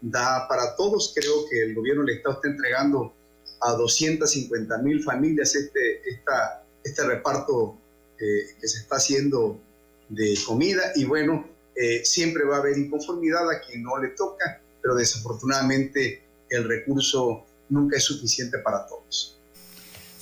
da 0.00 0.46
para 0.48 0.74
todos, 0.76 1.12
creo 1.14 1.46
que 1.50 1.64
el 1.64 1.74
gobierno 1.74 2.04
del 2.04 2.16
Estado 2.16 2.36
está 2.36 2.48
entregando 2.48 3.14
a 3.60 3.72
250 3.72 4.78
mil 4.78 5.02
familias 5.02 5.54
este, 5.54 6.08
esta, 6.08 6.64
este 6.82 7.04
reparto 7.04 7.78
eh, 8.18 8.54
que 8.60 8.68
se 8.68 8.80
está 8.80 8.96
haciendo 8.96 9.60
de 10.08 10.34
comida 10.46 10.92
y 10.94 11.04
bueno, 11.04 11.48
eh, 11.74 12.04
siempre 12.04 12.44
va 12.44 12.56
a 12.56 12.58
haber 12.60 12.78
inconformidad 12.78 13.50
a 13.50 13.60
quien 13.60 13.82
no 13.82 13.98
le 14.00 14.08
toca, 14.08 14.60
pero 14.80 14.94
desafortunadamente 14.94 16.22
el 16.48 16.68
recurso 16.68 17.44
nunca 17.68 17.96
es 17.96 18.04
suficiente 18.04 18.58
para 18.58 18.86
todos. 18.86 19.38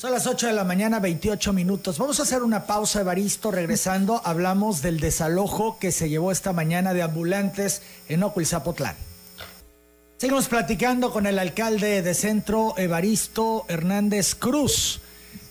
Son 0.02 0.10
las 0.10 0.26
8 0.26 0.48
de 0.48 0.52
la 0.52 0.64
mañana, 0.64 0.98
28 0.98 1.52
minutos. 1.52 1.96
Vamos 1.96 2.18
a 2.18 2.24
hacer 2.24 2.42
una 2.42 2.66
pausa, 2.66 3.02
Evaristo. 3.02 3.52
Regresando, 3.52 4.20
hablamos 4.24 4.82
del 4.82 4.98
desalojo 4.98 5.78
que 5.78 5.92
se 5.92 6.08
llevó 6.08 6.32
esta 6.32 6.52
mañana 6.52 6.92
de 6.92 7.02
ambulantes 7.02 7.82
en 8.08 8.24
Ocuilzapotlán. 8.24 8.96
Seguimos 10.16 10.48
platicando 10.48 11.12
con 11.12 11.26
el 11.26 11.38
alcalde 11.38 12.02
de 12.02 12.14
centro, 12.14 12.74
Evaristo 12.78 13.64
Hernández 13.68 14.34
Cruz. 14.34 15.00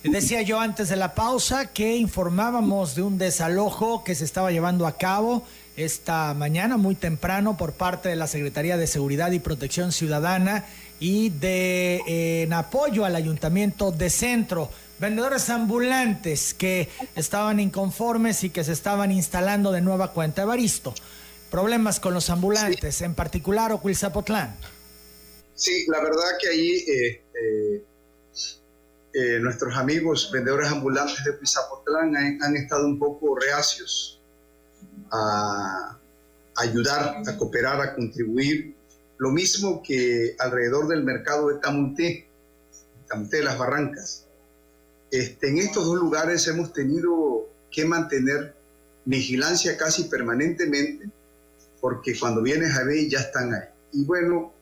Decía 0.03 0.41
yo 0.41 0.59
antes 0.59 0.89
de 0.89 0.97
la 0.97 1.15
pausa 1.15 1.67
que 1.67 1.95
informábamos 1.95 2.93
de 2.93 3.03
un 3.03 3.17
desalojo 3.17 4.03
que 4.03 4.15
se 4.15 4.25
estaba 4.25 4.51
llevando 4.51 4.85
a 4.85 4.97
cabo 4.97 5.43
esta 5.77 6.33
mañana 6.33 6.75
muy 6.75 6.95
temprano 6.95 7.55
por 7.55 7.71
parte 7.71 8.09
de 8.09 8.17
la 8.17 8.27
Secretaría 8.27 8.75
de 8.75 8.87
Seguridad 8.87 9.31
y 9.31 9.39
Protección 9.39 9.93
Ciudadana 9.93 10.65
y 11.01 11.31
de 11.31 12.43
en 12.43 12.53
apoyo 12.53 13.03
al 13.03 13.15
Ayuntamiento 13.15 13.91
de 13.91 14.09
Centro. 14.09 14.69
Vendedores 14.99 15.49
ambulantes 15.49 16.53
que 16.53 16.87
estaban 17.15 17.59
inconformes 17.59 18.43
y 18.43 18.51
que 18.51 18.63
se 18.63 18.71
estaban 18.71 19.11
instalando 19.11 19.71
de 19.71 19.81
nueva 19.81 20.13
cuenta. 20.13 20.43
Evaristo, 20.43 20.93
problemas 21.49 21.99
con 21.99 22.13
los 22.13 22.29
ambulantes, 22.29 23.01
en 23.01 23.15
particular 23.15 23.71
Ocuilzapotlán. 23.71 24.55
Sí, 25.55 25.85
la 25.87 26.01
verdad 26.01 26.37
que 26.39 26.47
ahí 26.47 26.69
eh, 26.69 27.23
eh, 27.33 27.83
eh, 29.13 29.39
nuestros 29.39 29.75
amigos 29.75 30.29
vendedores 30.31 30.69
ambulantes 30.69 31.23
de 31.25 31.33
Pizapotlán 31.33 32.15
han, 32.15 32.55
estado 32.55 32.85
un 32.85 32.99
poco 32.99 33.35
reacios 33.35 34.21
a, 35.11 35.97
ayudar, 36.57 37.23
a 37.27 37.37
cooperar, 37.37 37.81
a 37.81 37.95
contribuir. 37.95 38.75
Lo 39.21 39.29
mismo 39.29 39.83
que 39.83 40.35
alrededor 40.39 40.87
del 40.87 41.03
mercado 41.03 41.49
de 41.49 41.59
Tamunté, 41.59 42.25
Tamunté 43.07 43.37
de 43.37 43.43
las 43.43 43.55
Barrancas. 43.55 44.25
Este, 45.11 45.49
en 45.49 45.59
estos 45.59 45.85
dos 45.85 45.95
lugares 45.95 46.47
hemos 46.47 46.73
tenido 46.73 47.47
que 47.69 47.85
mantener 47.85 48.55
vigilancia 49.05 49.77
casi 49.77 50.05
permanentemente, 50.05 51.07
porque 51.79 52.17
cuando 52.17 52.41
vienes 52.41 52.75
a 52.75 52.83
ver 52.83 53.07
ya 53.09 53.19
están 53.19 53.53
ahí. 53.53 53.67
Y 53.93 54.05
bueno, 54.05 54.53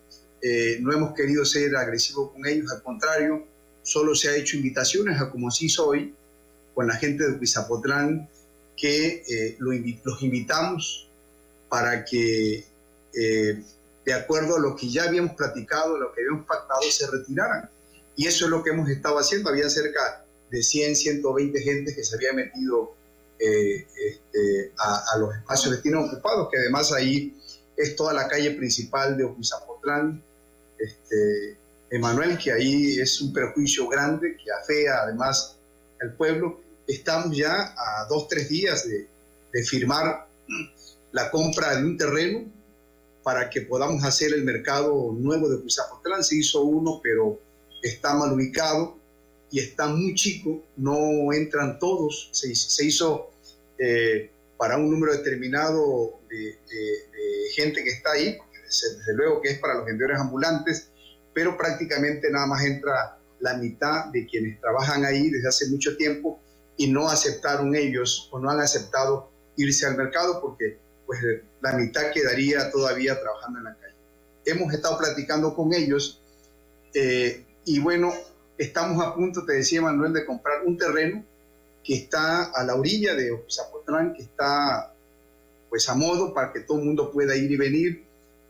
eh, 0.41 0.77
no 0.81 0.91
hemos 0.91 1.13
querido 1.13 1.45
ser 1.45 1.77
agresivos 1.77 2.33
con 2.33 2.45
ellos, 2.45 2.69
al 2.69 2.83
contrario, 2.83 3.47
solo 3.81 4.13
se 4.13 4.27
ha 4.27 4.35
hecho 4.35 4.57
invitaciones 4.57 5.21
a 5.21 5.31
como 5.31 5.51
se 5.51 5.67
hizo 5.67 5.87
hoy 5.87 6.13
con 6.75 6.85
la 6.85 6.97
gente 6.97 7.25
de 7.25 7.37
Huizapotlán, 7.37 8.27
que 8.75 9.23
eh, 9.25 9.55
los 9.57 10.21
invitamos 10.21 11.07
para 11.69 12.03
que, 12.03 12.65
eh, 13.13 13.63
de 14.05 14.13
acuerdo 14.13 14.55
a 14.55 14.59
lo 14.59 14.75
que 14.75 14.89
ya 14.89 15.03
habíamos 15.03 15.35
platicado, 15.35 15.97
lo 15.97 16.13
que 16.13 16.21
habíamos 16.21 16.45
pactado, 16.45 16.81
se 16.81 17.07
retiraran. 17.07 17.69
Y 18.15 18.27
eso 18.27 18.45
es 18.45 18.51
lo 18.51 18.63
que 18.63 18.71
hemos 18.71 18.89
estado 18.89 19.17
haciendo. 19.17 19.49
Había 19.49 19.69
cerca 19.69 20.25
de 20.49 20.63
100, 20.63 20.95
120 20.95 21.61
gente 21.61 21.95
que 21.95 22.03
se 22.03 22.15
había 22.15 22.33
metido 22.33 22.95
eh, 23.39 23.87
este, 24.07 24.73
a, 24.77 25.17
los 25.17 25.35
espacios 25.35 25.75
que 25.75 25.81
tienen 25.81 26.01
ocupados, 26.01 26.49
que 26.51 26.57
además 26.57 26.91
ahí 26.91 27.37
es 27.77 27.95
toda 27.95 28.13
la 28.13 28.27
calle 28.27 28.51
principal 28.51 29.17
de 29.17 29.25
Huizapotlán. 29.25 30.23
Este, 30.77 31.57
Emanuel, 31.91 32.37
que 32.37 32.51
ahí 32.51 32.99
es 32.99 33.19
un 33.21 33.33
perjuicio 33.33 33.87
grande 33.87 34.37
que 34.37 34.51
afea 34.51 35.03
además 35.03 35.55
al 36.01 36.13
pueblo. 36.13 36.61
estamos 36.87 37.35
ya 37.35 37.73
a 37.75 38.05
dos, 38.09 38.27
tres 38.27 38.49
días 38.49 38.87
de 38.87 39.63
firmar 39.63 40.27
la 41.11 41.31
compra 41.31 41.75
de 41.75 41.83
un 41.83 41.97
terreno 41.97 42.58
para 43.29 43.47
que 43.47 43.61
podamos 43.61 44.03
hacer 44.03 44.33
el 44.33 44.43
mercado 44.43 45.13
nuevo 45.15 45.47
de 45.49 45.61
Cuizapotlán. 45.61 46.23
Se 46.23 46.37
hizo 46.37 46.63
uno, 46.63 46.99
pero 47.03 47.39
está 47.83 48.15
mal 48.15 48.33
ubicado 48.33 48.97
y 49.51 49.59
está 49.59 49.85
muy 49.85 50.15
chico, 50.15 50.63
no 50.77 51.31
entran 51.31 51.77
todos. 51.77 52.31
Se, 52.31 52.83
hizo 52.83 53.29
eh, 53.77 54.31
para 54.57 54.77
un 54.77 54.89
número 54.89 55.15
determinado 55.15 56.21
de, 56.27 56.57
gente 57.53 57.83
que 57.83 57.91
está 57.91 58.13
ahí, 58.13 58.35
desde, 58.65 59.13
luego 59.13 59.43
que 59.43 59.49
es 59.49 59.59
para 59.59 59.75
los 59.75 59.85
vendedores 59.85 60.19
ambulantes, 60.19 60.89
pero 61.31 61.55
prácticamente 61.55 62.31
nada 62.31 62.47
más 62.47 62.65
entra 62.65 63.19
la 63.41 63.57
mitad 63.57 64.05
de 64.05 64.25
quienes 64.25 64.59
trabajan 64.59 65.05
ahí 65.05 65.29
desde 65.29 65.49
hace 65.49 65.67
mucho 65.67 65.95
tiempo 65.97 66.41
y 66.77 66.91
no 66.91 67.07
aceptaron 67.07 67.75
ellos 67.75 68.27
o 68.31 68.39
no 68.39 68.49
han 68.49 68.59
aceptado 68.59 69.29
irse 69.55 69.85
al 69.85 69.97
mercado 69.97 70.41
porque 70.41 70.79
pues 71.09 71.21
la 71.61 71.73
mitad 71.73 72.11
quedaría 72.13 72.69
todavía 72.69 73.19
trabajando 73.19 73.57
en 73.57 73.63
la 73.65 73.73
calle. 73.73 73.95
Hemos 74.45 74.71
estado 74.71 74.95
platicando 74.99 75.55
con 75.55 75.73
ellos 75.73 76.21
eh, 76.93 77.43
y 77.65 77.79
bueno, 77.79 78.13
estamos 78.59 79.03
a 79.03 79.15
punto, 79.15 79.43
te 79.43 79.53
decía 79.53 79.81
Manuel, 79.81 80.13
de 80.13 80.23
comprar 80.23 80.63
un 80.67 80.77
terreno 80.77 81.25
que 81.83 81.95
está 81.95 82.51
a 82.51 82.63
la 82.63 82.75
orilla 82.75 83.15
de 83.15 83.43
Zapotlán, 83.49 84.13
que 84.13 84.21
está 84.21 84.93
pues 85.67 85.89
a 85.89 85.95
modo 85.95 86.31
para 86.31 86.53
que 86.53 86.59
todo 86.59 86.77
el 86.77 86.85
mundo 86.85 87.11
pueda 87.11 87.35
ir 87.35 87.51
y 87.51 87.57
venir 87.57 88.05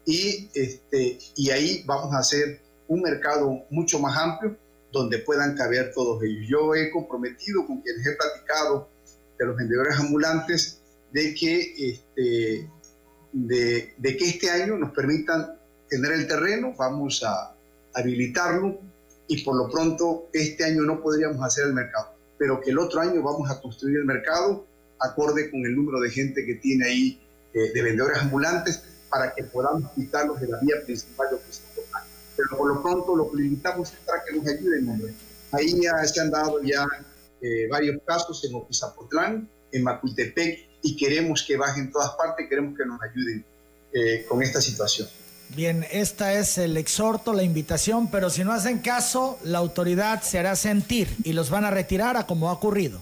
y, 0.06 0.50
este, 0.54 1.18
y 1.38 1.52
ahí 1.52 1.84
vamos 1.86 2.14
a 2.14 2.18
hacer 2.18 2.60
un 2.90 3.02
mercado 3.02 3.64
mucho 3.70 4.00
más 4.00 4.18
amplio 4.18 4.58
donde 4.92 5.20
puedan 5.20 5.56
caber 5.56 5.94
todos 5.94 6.22
ellos. 6.24 6.46
Yo 6.50 6.76
he 6.76 6.92
comprometido 6.92 7.66
con 7.66 7.80
quienes 7.80 8.06
he 8.06 8.18
platicado 8.18 8.90
de 9.38 9.46
los 9.46 9.56
vendedores 9.56 9.98
ambulantes 9.98 10.79
de 11.12 11.34
que, 11.34 11.74
este, 11.90 12.70
de, 13.32 14.18
que 14.18 14.26
este 14.26 14.50
año 14.50 14.78
nos 14.78 14.92
permitan 14.92 15.58
tener 15.90 16.12
el 16.12 16.28
terreno, 16.28 16.74
vamos 16.78 17.24
a 17.24 17.56
habilitarlo 17.94 18.80
y 19.28 19.44
por 19.44 19.58
lo 19.58 19.70
pronto 19.70 20.30
este 20.34 20.66
año 20.66 20.82
no 20.84 21.02
podríamos 21.02 21.42
hacer 21.44 21.66
el 21.66 21.74
mercado, 21.74 22.14
pero 22.38 22.62
que 22.62 22.72
el 22.72 22.80
otro 22.80 23.02
año 23.02 23.22
vamos 23.22 23.50
a 23.50 23.60
construir 23.62 23.98
el 23.98 24.06
mercado 24.06 24.66
acorde 25.00 25.50
con 25.50 25.66
el 25.66 25.76
número 25.76 26.00
de 26.00 26.10
gente 26.10 26.46
que 26.46 26.56
tiene 26.56 26.86
ahí 26.86 27.22
eh, 27.54 27.72
de 27.74 27.82
vendedores 27.82 28.18
ambulantes 28.20 28.84
para 29.10 29.34
que 29.34 29.44
podamos 29.46 29.92
quitarlos 29.94 30.40
de 30.40 30.48
la 30.48 30.60
vía 30.60 30.76
principal 30.86 31.28
de 31.32 31.38
Pero 32.36 32.58
por 32.58 32.76
lo 32.76 32.82
pronto 32.82 33.16
lo 33.16 33.32
que 33.32 33.38
limitamos 33.38 33.92
es 33.92 34.00
para 34.00 34.24
que 34.24 34.38
nos 34.38 34.48
ayuden. 34.48 35.16
Ahí 35.52 35.82
ya 35.82 36.06
se 36.06 36.22
han 36.22 36.30
dado 36.30 36.62
ya 36.62 36.86
eh, 37.42 37.68
varios 37.70 38.00
casos 38.06 38.44
en 38.46 38.54
Opizapotlán, 38.54 39.50
en 39.72 39.84
Macultepec 39.84 40.69
y 40.82 40.96
queremos 40.96 41.44
que 41.44 41.58
bajen 41.58 41.86
en 41.86 41.92
todas 41.92 42.12
partes, 42.12 42.48
queremos 42.48 42.78
que 42.78 42.86
nos 42.86 43.02
ayuden 43.02 43.44
eh, 43.94 44.26
con 44.28 44.42
esta 44.42 44.62
situación. 44.62 45.08
Bien, 45.56 45.86
esta 45.92 46.34
es 46.34 46.60
el 46.60 46.78
exhorto, 46.78 47.34
la 47.34 47.42
invitación, 47.42 48.12
pero 48.12 48.30
si 48.30 48.44
no 48.44 48.54
hacen 48.54 48.80
caso, 48.80 49.40
la 49.44 49.58
autoridad 49.58 50.22
se 50.22 50.38
hará 50.38 50.56
sentir 50.56 51.08
y 51.24 51.34
los 51.34 51.50
van 51.50 51.66
a 51.66 51.72
retirar 51.72 52.18
a 52.18 52.28
como 52.28 52.50
ha 52.50 52.54
ocurrido. 52.54 53.02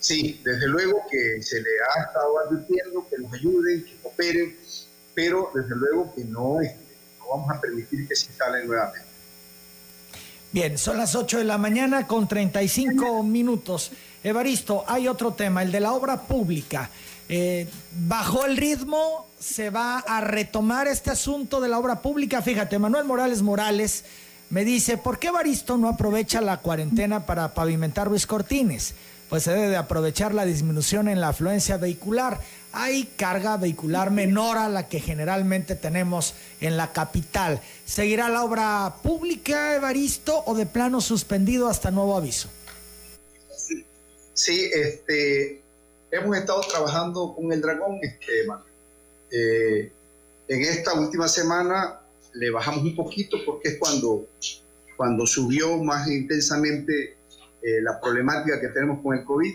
Sí, 0.00 0.40
desde 0.42 0.66
luego 0.66 1.02
que 1.10 1.42
se 1.42 1.60
le 1.60 1.68
ha 1.94 2.02
estado 2.06 2.38
advirtiendo 2.40 3.06
que 3.08 3.18
nos 3.18 3.32
ayuden, 3.32 3.84
que 3.84 3.96
cooperen, 4.02 4.56
pero 5.14 5.50
desde 5.54 5.76
luego 5.76 6.14
que 6.14 6.24
no, 6.24 6.60
este, 6.60 6.96
no 7.18 7.28
vamos 7.28 7.50
a 7.54 7.60
permitir 7.60 8.08
que 8.08 8.16
se 8.16 8.26
instalen 8.26 8.66
nuevamente. 8.66 9.06
Bien, 10.50 10.76
son 10.76 10.98
las 10.98 11.14
8 11.14 11.38
de 11.38 11.44
la 11.44 11.56
mañana 11.56 12.06
con 12.06 12.26
35 12.26 13.22
minutos. 13.22 13.92
Evaristo, 14.24 14.84
hay 14.86 15.08
otro 15.08 15.32
tema, 15.32 15.62
el 15.62 15.72
de 15.72 15.80
la 15.80 15.92
obra 15.92 16.22
pública. 16.22 16.90
Eh, 17.28 17.66
bajó 18.06 18.44
el 18.44 18.56
ritmo, 18.56 19.26
se 19.38 19.70
va 19.70 19.98
a 19.98 20.20
retomar 20.20 20.86
este 20.86 21.10
asunto 21.10 21.60
de 21.60 21.68
la 21.68 21.78
obra 21.78 22.00
pública. 22.00 22.42
Fíjate, 22.42 22.78
Manuel 22.78 23.04
Morales 23.04 23.42
Morales 23.42 24.04
me 24.50 24.64
dice, 24.64 24.96
¿por 24.96 25.18
qué 25.18 25.28
Evaristo 25.28 25.76
no 25.76 25.88
aprovecha 25.88 26.40
la 26.40 26.58
cuarentena 26.58 27.26
para 27.26 27.54
pavimentar 27.54 28.08
Luis 28.08 28.26
Cortines? 28.26 28.94
Pues 29.28 29.44
se 29.44 29.52
debe 29.52 29.68
de 29.68 29.76
aprovechar 29.76 30.34
la 30.34 30.44
disminución 30.44 31.08
en 31.08 31.20
la 31.20 31.28
afluencia 31.28 31.78
vehicular. 31.78 32.38
Hay 32.72 33.04
carga 33.16 33.56
vehicular 33.56 34.10
menor 34.10 34.58
a 34.58 34.68
la 34.68 34.88
que 34.88 35.00
generalmente 35.00 35.74
tenemos 35.74 36.34
en 36.60 36.76
la 36.76 36.92
capital. 36.92 37.60
¿Seguirá 37.86 38.28
la 38.28 38.44
obra 38.44 38.96
pública, 39.02 39.74
Evaristo, 39.74 40.42
o 40.44 40.54
de 40.54 40.66
plano 40.66 41.00
suspendido 41.00 41.68
hasta 41.68 41.90
nuevo 41.90 42.14
aviso? 42.14 42.50
Sí, 44.34 44.70
este, 44.72 45.60
hemos 46.10 46.36
estado 46.36 46.60
trabajando 46.62 47.34
con 47.34 47.52
el 47.52 47.60
dragón, 47.60 47.98
este, 48.02 48.46
eh, 49.30 49.92
en 50.48 50.60
esta 50.62 50.94
última 50.94 51.28
semana 51.28 52.00
le 52.34 52.50
bajamos 52.50 52.82
un 52.82 52.96
poquito 52.96 53.38
porque 53.44 53.70
es 53.70 53.78
cuando, 53.78 54.26
cuando 54.96 55.26
subió 55.26 55.76
más 55.78 56.08
intensamente 56.08 57.16
eh, 57.62 57.80
la 57.82 58.00
problemática 58.00 58.60
que 58.60 58.68
tenemos 58.68 59.02
con 59.02 59.16
el 59.16 59.24
COVID 59.24 59.54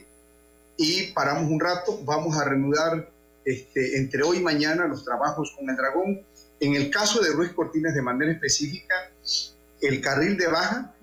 y 0.77 1.11
paramos 1.11 1.49
un 1.49 1.59
rato, 1.59 1.99
vamos 2.03 2.37
a 2.37 2.45
reanudar 2.45 3.09
este, 3.43 3.97
entre 3.97 4.23
hoy 4.23 4.37
y 4.37 4.41
mañana 4.41 4.87
los 4.87 5.03
trabajos 5.03 5.53
con 5.57 5.69
el 5.69 5.75
dragón. 5.75 6.21
En 6.59 6.75
el 6.75 6.89
caso 6.89 7.21
de 7.21 7.31
Ruiz 7.31 7.51
Cortines 7.53 7.95
de 7.95 8.01
manera 8.01 8.31
específica, 8.31 9.11
el 9.81 10.01
carril 10.01 10.37
de 10.37 10.47
baja 10.47 10.93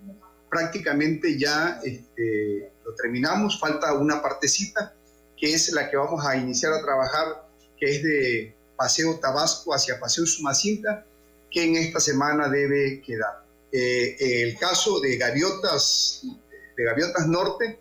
prácticamente 0.48 1.38
ya 1.38 1.80
este, 1.82 2.70
lo 2.84 2.94
terminamos, 2.94 3.58
falta 3.58 3.94
una 3.94 4.20
partecita 4.20 4.94
que 5.36 5.52
es 5.52 5.72
la 5.72 5.90
que 5.90 5.96
vamos 5.96 6.24
a 6.24 6.36
iniciar 6.36 6.72
a 6.72 6.80
trabajar, 6.80 7.48
que 7.78 7.96
es 7.96 8.02
de 8.02 8.56
Paseo 8.76 9.18
Tabasco 9.18 9.74
hacia 9.74 9.98
Paseo 9.98 10.26
Sumacinta, 10.26 11.04
que 11.50 11.64
en 11.64 11.76
esta 11.76 12.00
semana 12.00 12.48
debe 12.48 13.02
quedar. 13.02 13.44
Eh, 13.72 14.16
el 14.42 14.58
caso 14.58 15.00
de 15.00 15.16
Gaviotas, 15.16 16.22
de 16.76 16.84
Gaviotas 16.84 17.26
Norte, 17.26 17.80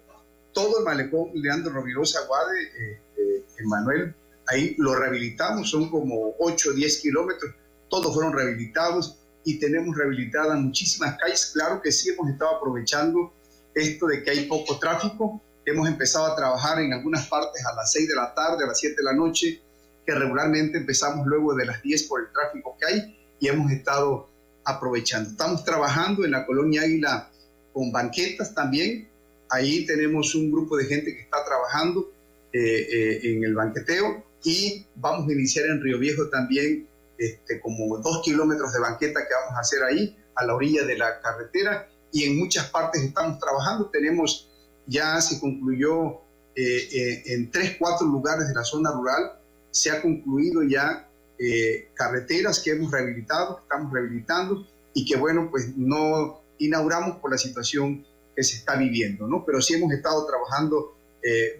todo 0.51 0.79
el 0.79 0.85
malecón 0.85 1.31
Leandro 1.33 1.73
Rovirosa 1.73 2.25
Guade, 2.25 2.63
eh, 2.63 2.99
eh, 3.17 4.13
ahí 4.47 4.75
lo 4.77 4.95
rehabilitamos, 4.95 5.69
son 5.69 5.89
como 5.89 6.35
8 6.39 6.69
o 6.69 6.73
10 6.73 6.97
kilómetros, 7.01 7.53
todos 7.89 8.13
fueron 8.13 8.33
rehabilitados 8.33 9.17
y 9.43 9.59
tenemos 9.59 9.95
rehabilitadas 9.95 10.59
muchísimas 10.59 11.17
calles. 11.17 11.51
Claro 11.53 11.81
que 11.81 11.91
sí 11.91 12.09
hemos 12.09 12.29
estado 12.29 12.57
aprovechando 12.57 13.33
esto 13.73 14.07
de 14.07 14.23
que 14.23 14.31
hay 14.31 14.45
poco 14.45 14.79
tráfico. 14.79 15.41
Hemos 15.65 15.87
empezado 15.87 16.25
a 16.25 16.35
trabajar 16.35 16.79
en 16.81 16.93
algunas 16.93 17.27
partes 17.27 17.65
a 17.65 17.73
las 17.75 17.91
6 17.91 18.09
de 18.09 18.15
la 18.15 18.33
tarde, 18.33 18.63
a 18.63 18.67
las 18.67 18.79
7 18.79 18.95
de 18.97 19.03
la 19.03 19.13
noche, 19.13 19.61
que 20.05 20.13
regularmente 20.13 20.77
empezamos 20.77 21.25
luego 21.25 21.55
de 21.55 21.65
las 21.65 21.81
10 21.81 22.03
por 22.03 22.21
el 22.21 22.27
tráfico 22.31 22.75
que 22.79 22.85
hay 22.85 23.19
y 23.39 23.47
hemos 23.47 23.71
estado 23.71 24.29
aprovechando. 24.65 25.29
Estamos 25.29 25.63
trabajando 25.63 26.25
en 26.25 26.31
la 26.31 26.45
colonia 26.45 26.81
Águila 26.81 27.29
con 27.71 27.91
banquetas 27.91 28.53
también. 28.53 29.09
Ahí 29.49 29.85
tenemos 29.85 30.35
un 30.35 30.51
grupo 30.51 30.77
de 30.77 30.85
gente 30.85 31.13
que 31.13 31.21
está 31.21 31.43
trabajando 31.45 32.11
eh, 32.51 32.59
eh, 32.59 33.19
en 33.23 33.43
el 33.43 33.53
banqueteo 33.53 34.23
y 34.43 34.85
vamos 34.95 35.27
a 35.29 35.33
iniciar 35.33 35.65
en 35.67 35.81
Río 35.81 35.99
Viejo 35.99 36.29
también 36.29 36.87
este, 37.17 37.59
como 37.61 37.97
dos 37.99 38.21
kilómetros 38.23 38.73
de 38.73 38.79
banqueta 38.79 39.21
que 39.27 39.33
vamos 39.33 39.57
a 39.57 39.61
hacer 39.61 39.83
ahí, 39.83 40.17
a 40.35 40.45
la 40.45 40.55
orilla 40.55 40.83
de 40.85 40.97
la 40.97 41.21
carretera, 41.21 41.87
y 42.13 42.23
en 42.25 42.37
muchas 42.37 42.69
partes 42.69 43.01
estamos 43.01 43.39
trabajando. 43.39 43.89
Tenemos, 43.91 44.47
ya 44.85 45.19
se 45.19 45.39
concluyó 45.39 46.21
eh, 46.55 46.87
eh, 46.93 47.23
en 47.33 47.51
tres, 47.51 47.75
cuatro 47.79 48.07
lugares 48.07 48.47
de 48.47 48.53
la 48.53 48.63
zona 48.63 48.91
rural, 48.91 49.39
se 49.71 49.89
ha 49.89 50.01
concluido 50.01 50.61
ya 50.63 51.09
eh, 51.39 51.89
carreteras 51.95 52.59
que 52.59 52.71
hemos 52.71 52.91
rehabilitado, 52.91 53.57
que 53.57 53.61
estamos 53.63 53.91
rehabilitando, 53.91 54.65
y 54.93 55.03
que 55.05 55.17
bueno, 55.17 55.49
pues 55.49 55.75
no 55.75 56.41
inauguramos 56.59 57.17
por 57.17 57.31
la 57.31 57.37
situación 57.39 58.05
que 58.35 58.43
se 58.43 58.57
está 58.57 58.75
viviendo, 58.75 59.27
¿no? 59.27 59.43
Pero 59.43 59.59
sí 59.59 59.73
hemos 59.73 59.91
estado 59.91 60.25
trabajando 60.25 60.95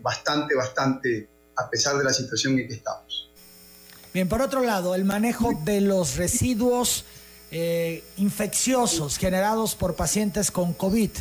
bastante, 0.01 0.55
bastante, 0.55 1.29
a 1.55 1.69
pesar 1.69 1.97
de 1.97 2.03
la 2.03 2.11
situación 2.11 2.59
en 2.59 2.67
que 2.67 2.73
estamos. 2.73 3.31
Bien, 4.13 4.27
por 4.27 4.41
otro 4.41 4.61
lado, 4.61 4.93
el 4.93 5.05
manejo 5.05 5.53
de 5.63 5.79
los 5.79 6.17
residuos 6.17 7.05
eh, 7.55 8.03
infecciosos 8.17 9.19
generados 9.19 9.75
por 9.75 9.93
pacientes 9.93 10.49
con 10.49 10.73
COVID. 10.73 11.11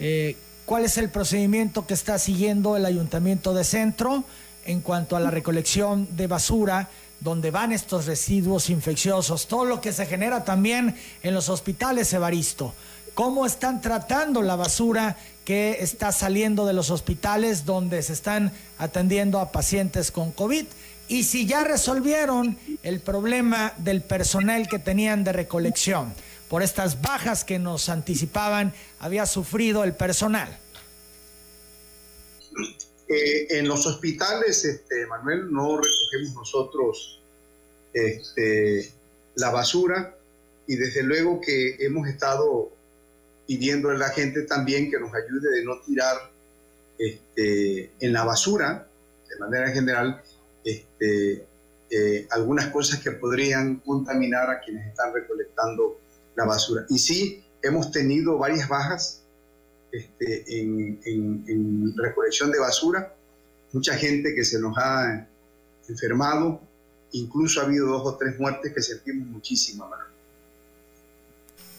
Eh, 0.00 0.36
¿Cuál 0.64 0.84
es 0.84 0.98
el 0.98 1.10
procedimiento 1.10 1.86
que 1.86 1.94
está 1.94 2.18
siguiendo 2.18 2.76
el 2.76 2.84
Ayuntamiento 2.84 3.54
de 3.54 3.62
Centro 3.62 4.24
en 4.64 4.80
cuanto 4.80 5.14
a 5.14 5.20
la 5.20 5.30
recolección 5.30 6.08
de 6.16 6.26
basura? 6.26 6.88
donde 7.18 7.50
van 7.50 7.72
estos 7.72 8.04
residuos 8.04 8.68
infecciosos, 8.68 9.46
todo 9.46 9.64
lo 9.64 9.80
que 9.80 9.94
se 9.94 10.04
genera 10.04 10.44
también 10.44 10.96
en 11.22 11.32
los 11.32 11.48
hospitales, 11.48 12.12
Evaristo. 12.12 12.74
¿Cómo 13.14 13.46
están 13.46 13.80
tratando 13.80 14.42
la 14.42 14.56
basura 14.56 15.16
que 15.46 15.78
está 15.80 16.12
saliendo 16.12 16.66
de 16.66 16.74
los 16.74 16.90
hospitales 16.90 17.64
donde 17.64 18.02
se 18.02 18.12
están 18.12 18.52
atendiendo 18.76 19.40
a 19.40 19.50
pacientes 19.50 20.10
con 20.10 20.30
COVID? 20.30 20.66
Y 21.08 21.24
si 21.24 21.46
ya 21.46 21.64
resolvieron 21.64 22.58
el 22.82 23.00
problema 23.00 23.72
del 23.78 24.02
personal 24.02 24.68
que 24.68 24.78
tenían 24.78 25.24
de 25.24 25.32
recolección 25.32 26.14
por 26.48 26.62
estas 26.62 27.02
bajas 27.02 27.44
que 27.44 27.58
nos 27.58 27.88
anticipaban 27.88 28.72
había 28.98 29.26
sufrido 29.26 29.84
el 29.84 29.94
personal. 29.94 30.58
Eh, 33.08 33.58
en 33.58 33.68
los 33.68 33.86
hospitales, 33.86 34.64
este, 34.64 35.06
Manuel, 35.06 35.52
no 35.52 35.76
recogemos 35.76 36.34
nosotros 36.34 37.22
este, 37.92 38.90
la 39.36 39.50
basura 39.50 40.16
y 40.66 40.76
desde 40.76 41.02
luego 41.02 41.40
que 41.40 41.76
hemos 41.78 42.08
estado 42.08 42.72
pidiendo 43.46 43.90
a 43.90 43.94
la 43.94 44.08
gente 44.08 44.42
también 44.42 44.90
que 44.90 44.98
nos 44.98 45.14
ayude 45.14 45.50
de 45.50 45.64
no 45.64 45.80
tirar 45.82 46.16
este, 46.98 47.92
en 48.00 48.12
la 48.12 48.24
basura, 48.24 48.88
de 49.28 49.38
manera 49.38 49.70
general, 49.70 50.22
este, 50.66 51.46
eh, 51.90 52.26
algunas 52.30 52.66
cosas 52.72 52.98
que 52.98 53.12
podrían 53.12 53.76
contaminar 53.76 54.50
a 54.50 54.60
quienes 54.60 54.88
están 54.88 55.14
recolectando 55.14 56.00
la 56.34 56.44
basura. 56.44 56.84
Y 56.88 56.98
sí, 56.98 57.44
hemos 57.62 57.92
tenido 57.92 58.36
varias 58.36 58.68
bajas 58.68 59.22
este, 59.92 60.60
en, 60.60 61.00
en, 61.06 61.94
recolección 61.96 62.50
de 62.50 62.58
basura, 62.58 63.14
mucha 63.72 63.94
gente 63.94 64.34
que 64.34 64.44
se 64.44 64.58
nos 64.58 64.76
ha 64.76 65.28
enfermado, 65.88 66.60
incluso 67.12 67.60
ha 67.60 67.64
habido 67.64 67.86
dos 67.86 68.02
o 68.04 68.16
tres 68.16 68.38
muertes 68.38 68.74
que 68.74 68.82
sentimos 68.82 69.28
muchísimo, 69.28 69.88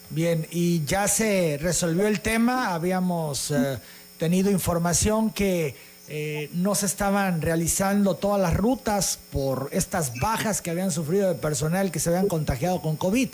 Bien, 0.10 0.47
y 0.52 0.86
ya 0.86 1.10
se 1.10 1.60
resolvió 1.62 2.08
el 2.08 2.21
tema, 2.21 2.73
habíamos 2.73 3.52
eh, 3.52 3.78
tenido 4.17 4.50
información 4.50 5.34
que 5.34 5.76
eh, 6.10 6.50
no 6.54 6.74
se 6.74 6.86
estaban 6.86 7.41
realizando 7.41 8.15
todas 8.15 8.41
las 8.41 8.56
rutas 8.56 9.20
por 9.32 9.70
estas 9.72 10.17
bajas 10.20 10.62
que 10.62 10.70
habían 10.70 10.91
sufrido 10.91 11.28
de 11.28 11.36
personal 11.36 11.91
que 11.91 12.00
se 12.00 12.10
habían 12.10 12.28
contagiado 12.28 12.82
con 12.82 12.96
COVID. 12.96 13.30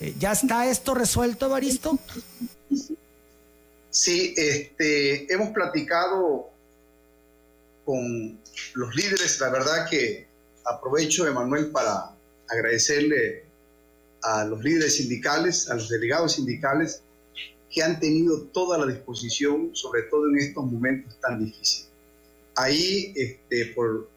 Eh, 0.00 0.14
¿Ya 0.18 0.32
está 0.32 0.68
esto 0.68 0.94
resuelto, 0.94 1.46
Evaristo? 1.46 1.98
Sí, 3.90 4.34
este, 4.36 5.32
hemos 5.32 5.50
platicado 5.50 6.50
con 7.84 8.38
los 8.74 8.94
líderes. 8.96 9.40
La 9.40 9.50
verdad 9.50 9.88
que 9.88 10.26
aprovecho, 10.64 11.26
Emanuel, 11.26 11.70
para 11.70 12.10
agradecerle 12.48 13.44
a 14.22 14.44
los 14.44 14.62
líderes 14.62 14.96
sindicales, 14.96 15.70
a 15.70 15.74
los 15.74 15.88
delegados 15.88 16.32
sindicales, 16.32 17.02
que 17.70 17.82
han 17.82 18.00
tenido 18.00 18.42
toda 18.48 18.78
la 18.78 18.86
disposición, 18.86 19.70
sobre 19.74 20.02
todo 20.02 20.28
en 20.28 20.38
estos 20.38 20.64
momentos 20.64 21.18
tan 21.20 21.44
difíciles. 21.44 21.88
Ahí, 22.56 23.12
este, 23.14 23.72
por 23.74 24.08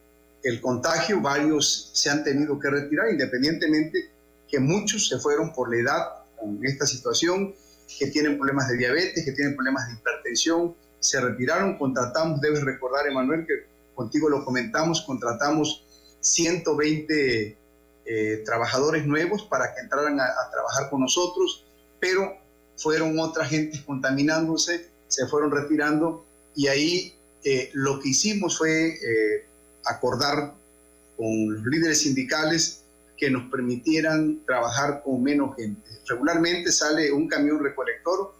el 0.43 0.61
contagio, 0.61 1.21
varios 1.21 1.91
se 1.93 2.09
han 2.09 2.23
tenido 2.23 2.59
que 2.59 2.69
retirar, 2.69 3.11
independientemente 3.11 4.09
que 4.47 4.59
muchos 4.59 5.07
se 5.07 5.19
fueron 5.19 5.53
por 5.53 5.69
la 5.69 5.81
edad 5.81 6.07
con 6.39 6.59
esta 6.63 6.87
situación, 6.87 7.53
que 7.97 8.07
tienen 8.07 8.37
problemas 8.37 8.69
de 8.69 8.77
diabetes, 8.77 9.25
que 9.25 9.31
tienen 9.31 9.55
problemas 9.55 9.87
de 9.87 9.95
hipertensión, 9.95 10.75
se 10.99 11.19
retiraron, 11.19 11.77
contratamos, 11.77 12.41
debes 12.41 12.63
recordar, 12.63 13.07
Emanuel, 13.07 13.45
que 13.45 13.65
contigo 13.95 14.29
lo 14.29 14.45
comentamos, 14.45 15.01
contratamos 15.01 15.85
120 16.21 17.57
eh, 18.05 18.41
trabajadores 18.45 19.05
nuevos 19.05 19.43
para 19.43 19.73
que 19.73 19.81
entraran 19.81 20.19
a, 20.19 20.27
trabajar 20.51 20.89
con 20.89 21.01
nosotros, 21.01 21.65
pero 21.99 22.37
fueron 22.77 23.19
otras 23.19 23.49
gentes 23.49 23.81
contaminándose, 23.81 24.89
se 25.07 25.27
fueron 25.27 25.51
retirando 25.51 26.25
y 26.55 26.67
ahí 26.67 27.18
eh, 27.43 27.69
lo 27.73 27.99
que 27.99 28.09
hicimos 28.09 28.57
fue 28.57 28.89
eh, 28.89 29.45
acordar 29.85 30.55
con 31.17 31.53
los 31.53 31.65
líderes 31.65 32.01
sindicales 32.01 32.83
que 33.17 33.29
nos 33.29 33.49
permitieran 33.51 34.45
trabajar 34.45 35.01
con 35.03 35.21
menos 35.21 35.55
gente. 35.55 35.89
Regularmente 36.07 36.71
sale 36.71 37.11
un 37.11 37.27
camión 37.27 37.61
recolector 37.61 38.33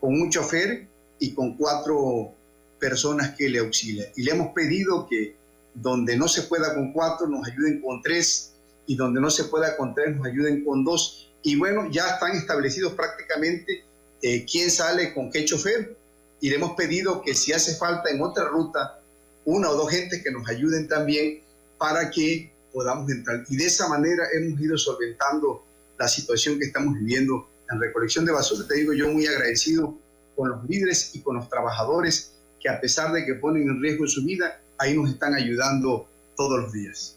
con 0.00 0.20
un 0.20 0.30
chofer 0.30 0.88
y 1.18 1.32
con 1.32 1.56
cuatro 1.56 2.34
personas 2.78 3.34
que 3.36 3.48
le 3.48 3.60
auxilian. 3.60 4.08
Y 4.16 4.22
le 4.22 4.32
hemos 4.32 4.52
pedido 4.52 5.06
que 5.08 5.36
donde 5.74 6.16
no 6.16 6.26
se 6.28 6.42
pueda 6.42 6.74
con 6.74 6.92
cuatro 6.92 7.28
nos 7.28 7.46
ayuden 7.46 7.80
con 7.80 8.02
tres 8.02 8.52
y 8.86 8.96
donde 8.96 9.20
no 9.20 9.30
se 9.30 9.44
pueda 9.44 9.76
con 9.76 9.94
tres 9.94 10.16
nos 10.16 10.26
ayuden 10.26 10.64
con 10.64 10.84
dos. 10.84 11.30
Y 11.42 11.56
bueno, 11.56 11.88
ya 11.90 12.08
están 12.08 12.32
establecidos 12.32 12.94
prácticamente 12.94 13.84
eh, 14.22 14.44
quién 14.50 14.70
sale 14.70 15.14
con 15.14 15.30
qué 15.30 15.44
chofer 15.44 15.95
y 16.40 16.50
le 16.50 16.56
hemos 16.56 16.72
pedido 16.72 17.22
que 17.22 17.34
si 17.34 17.52
hace 17.52 17.76
falta 17.76 18.10
en 18.10 18.22
otra 18.22 18.44
ruta 18.44 19.00
una 19.44 19.70
o 19.70 19.74
dos 19.74 19.90
gentes 19.90 20.22
que 20.22 20.30
nos 20.30 20.48
ayuden 20.48 20.88
también 20.88 21.40
para 21.78 22.10
que 22.10 22.52
podamos 22.72 23.10
entrar. 23.10 23.44
Y 23.48 23.56
de 23.56 23.66
esa 23.66 23.88
manera 23.88 24.24
hemos 24.34 24.60
ido 24.60 24.76
solventando 24.76 25.64
la 25.98 26.08
situación 26.08 26.58
que 26.58 26.66
estamos 26.66 26.94
viviendo 26.94 27.48
en 27.70 27.80
recolección 27.80 28.24
de 28.24 28.32
basura. 28.32 28.66
Te 28.66 28.74
digo 28.74 28.92
yo 28.92 29.08
muy 29.10 29.26
agradecido 29.26 29.96
con 30.34 30.50
los 30.50 30.64
líderes 30.68 31.14
y 31.14 31.20
con 31.20 31.36
los 31.36 31.48
trabajadores 31.48 32.32
que 32.60 32.68
a 32.68 32.80
pesar 32.80 33.12
de 33.12 33.24
que 33.24 33.34
ponen 33.34 33.62
en 33.68 33.80
riesgo 33.80 34.06
su 34.06 34.24
vida, 34.24 34.60
ahí 34.78 34.96
nos 34.96 35.10
están 35.10 35.34
ayudando 35.34 36.08
todos 36.36 36.60
los 36.60 36.72
días. 36.72 37.16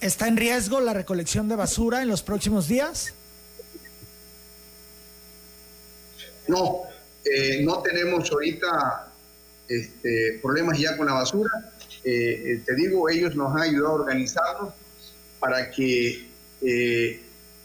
¿Está 0.00 0.28
en 0.28 0.36
riesgo 0.36 0.80
la 0.80 0.94
recolección 0.94 1.48
de 1.48 1.56
basura 1.56 2.02
en 2.02 2.08
los 2.08 2.22
próximos 2.22 2.68
días? 2.68 3.14
No, 6.48 6.82
eh, 7.24 7.62
no 7.64 7.82
tenemos 7.82 8.30
ahorita 8.30 9.12
este, 9.68 10.38
problemas 10.42 10.78
ya 10.78 10.96
con 10.96 11.06
la 11.06 11.14
basura. 11.14 11.50
Eh, 12.04 12.10
eh, 12.12 12.62
te 12.64 12.74
digo, 12.74 13.08
ellos 13.08 13.36
nos 13.36 13.54
han 13.54 13.62
ayudado 13.62 13.88
a 13.88 13.94
organizarnos 13.94 14.74
para 15.38 15.70
que 15.70 16.30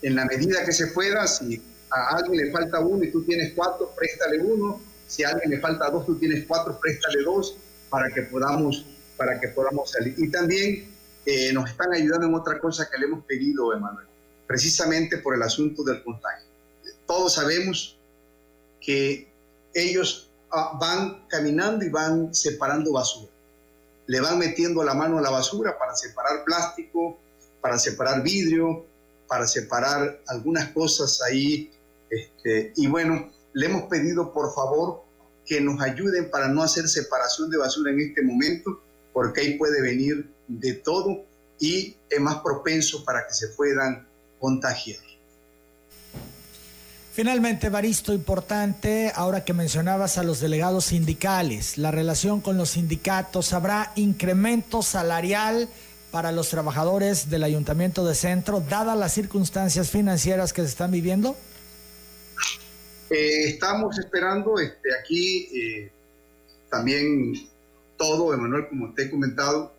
en 0.02 0.16
la 0.16 0.26
medida 0.26 0.66
que 0.66 0.72
se 0.72 0.88
pueda, 0.88 1.28
si 1.28 1.62
a 1.92 2.18
alguien 2.18 2.46
le 2.46 2.52
falta 2.52 2.80
uno 2.80 3.04
y 3.04 3.12
tú 3.12 3.24
tienes 3.24 3.54
cuatro, 3.54 3.94
préstale 3.96 4.40
uno. 4.40 4.82
Si 5.08 5.24
a 5.24 5.30
alguien 5.30 5.52
le 5.52 5.60
falta 5.60 5.90
dos, 5.90 6.06
tú 6.06 6.18
tienes 6.18 6.46
cuatro, 6.48 6.80
préstale 6.80 7.24
dos 7.24 7.56
para 7.90 8.10
que 8.10 8.24
podamos, 8.24 8.86
para 9.16 9.40
que 9.40 9.50
podamos 9.50 9.92
salir. 9.92 10.16
Y 10.18 10.30
también 10.30 10.90
eh, 11.26 11.52
nos 11.54 11.70
están 11.70 11.94
ayudando 11.94 12.28
en 12.28 12.34
otra 12.34 12.60
cosa 12.60 12.90
que 12.90 12.98
le 12.98 13.06
hemos 13.06 13.24
pedido, 13.26 13.74
Emanuel, 13.74 14.08
precisamente 14.48 15.18
por 15.18 15.36
el 15.36 15.42
asunto 15.44 15.84
del 15.84 16.04
contagio. 16.04 16.48
Todos 17.06 17.36
sabemos 17.36 17.98
que 18.82 19.28
ellos 19.78 20.30
ah, 20.52 20.78
van 20.80 21.26
caminando 21.28 21.86
y 21.86 21.90
van 21.90 22.34
separando 22.34 22.94
basura. 22.94 23.32
Le 24.08 24.22
van 24.22 24.40
metiendo 24.40 24.84
la 24.84 24.94
mano 24.94 25.18
a 25.18 25.22
la 25.22 25.30
basura 25.30 25.78
para 25.78 25.96
separar 25.96 26.44
plástico, 26.46 27.18
para 27.62 27.78
separar 27.78 28.24
vidrio, 28.24 28.86
para 29.28 29.46
separar 29.48 30.22
algunas 30.28 30.70
cosas 30.70 31.22
ahí. 31.22 31.72
Este, 32.10 32.74
y 32.76 32.88
bueno, 32.88 33.32
le 33.54 33.66
hemos 33.66 33.84
pedido 33.84 34.32
por 34.32 34.54
favor 34.54 35.04
que 35.46 35.62
nos 35.62 35.82
ayuden 35.82 36.30
para 36.30 36.48
no 36.48 36.62
hacer 36.62 36.88
separación 36.88 37.50
de 37.50 37.58
basura 37.58 37.92
en 37.92 38.02
este 38.02 38.22
momento, 38.22 38.82
porque 39.14 39.42
ahí 39.42 39.58
puede 39.58 39.82
venir 39.82 40.30
de 40.48 40.74
todo 40.74 41.26
y 41.60 41.96
es 42.10 42.20
más 42.20 42.38
propenso 42.42 43.04
para 43.04 43.26
que 43.28 43.34
se 43.34 43.50
puedan 43.50 44.08
contagiar. 44.40 45.07
Finalmente, 47.18 47.70
Baristo, 47.70 48.14
importante, 48.14 49.12
ahora 49.16 49.44
que 49.44 49.52
mencionabas 49.52 50.20
a 50.20 50.24
los 50.24 50.40
delegados 50.40 50.86
sindicales, 50.86 51.80
la 51.80 51.90
relación 51.90 52.42
con 52.42 52.58
los 52.58 52.70
sindicatos, 52.70 53.54
¿habrá 53.54 53.92
incremento 53.96 54.84
salarial 54.84 55.68
para 56.12 56.32
los 56.32 56.50
trabajadores 56.50 57.32
del 57.32 57.44
Ayuntamiento 57.44 58.06
de 58.06 58.14
Centro, 58.14 58.60
dadas 58.60 58.96
las 58.96 59.16
circunstancias 59.16 59.90
financieras 59.90 60.54
que 60.54 60.62
se 60.62 60.68
están 60.68 60.92
viviendo? 60.92 61.36
Eh, 63.10 63.46
estamos 63.46 63.98
esperando 63.98 64.60
este, 64.60 64.90
aquí 65.02 65.50
eh, 65.60 65.92
también 66.70 67.34
todo, 67.98 68.32
Emanuel, 68.32 68.68
como 68.70 68.94
te 68.94 69.06
he 69.06 69.10
comentado, 69.10 69.74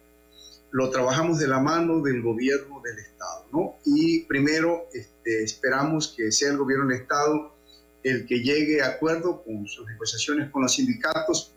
lo 0.72 0.90
trabajamos 0.90 1.38
de 1.38 1.46
la 1.46 1.60
mano 1.60 2.00
del 2.00 2.20
gobierno 2.20 2.82
del 2.82 2.98
Estado, 2.98 3.46
¿no? 3.52 3.76
Y 3.84 4.24
primero 4.24 4.86
este, 4.92 5.17
esperamos 5.42 6.14
que 6.16 6.32
sea 6.32 6.50
el 6.50 6.58
gobierno 6.58 6.86
del 6.86 7.00
Estado 7.00 7.52
el 8.02 8.26
que 8.26 8.40
llegue 8.40 8.82
a 8.82 8.88
acuerdo 8.88 9.42
con 9.42 9.66
sus 9.66 9.86
negociaciones 9.86 10.50
con 10.50 10.62
los 10.62 10.74
sindicatos 10.74 11.52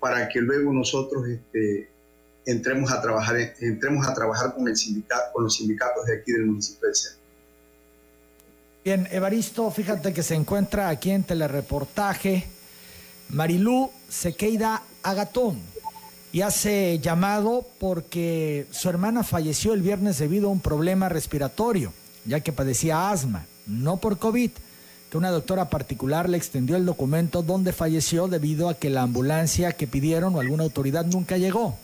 para 0.00 0.28
que 0.28 0.40
luego 0.40 0.72
nosotros 0.72 1.28
este, 1.28 1.90
entremos 2.46 2.90
a 2.90 3.00
trabajar 3.00 3.36
entremos 3.60 4.06
a 4.06 4.14
trabajar 4.14 4.54
con 4.54 4.66
el 4.68 4.76
sindicato 4.76 5.32
con 5.32 5.44
los 5.44 5.56
sindicatos 5.56 6.06
de 6.06 6.16
aquí 6.16 6.32
del 6.32 6.46
municipio 6.46 6.88
de 6.88 6.94
Centro. 6.94 7.22
Bien, 8.84 9.06
Evaristo, 9.12 9.70
fíjate 9.70 10.12
que 10.12 10.24
se 10.24 10.34
encuentra 10.34 10.88
aquí 10.88 11.10
en 11.10 11.22
telereportaje 11.22 12.48
Marilú 13.28 13.90
Sequeida 14.08 14.82
Agatón 15.04 15.60
y 16.32 16.40
hace 16.40 16.98
llamado 16.98 17.64
porque 17.78 18.66
su 18.72 18.88
hermana 18.88 19.22
falleció 19.22 19.74
el 19.74 19.82
viernes 19.82 20.18
debido 20.18 20.48
a 20.48 20.52
un 20.52 20.60
problema 20.60 21.08
respiratorio, 21.08 21.92
ya 22.24 22.40
que 22.40 22.52
padecía 22.52 23.10
asma, 23.10 23.46
no 23.66 23.96
por 23.98 24.18
COVID, 24.18 24.50
que 25.10 25.18
una 25.18 25.30
doctora 25.30 25.68
particular 25.68 26.28
le 26.28 26.38
extendió 26.38 26.76
el 26.76 26.86
documento 26.86 27.42
donde 27.42 27.72
falleció 27.72 28.28
debido 28.28 28.68
a 28.68 28.74
que 28.74 28.90
la 28.90 29.02
ambulancia 29.02 29.72
que 29.72 29.86
pidieron 29.86 30.34
o 30.34 30.40
alguna 30.40 30.64
autoridad 30.64 31.04
nunca 31.04 31.36
llegó. 31.36 31.76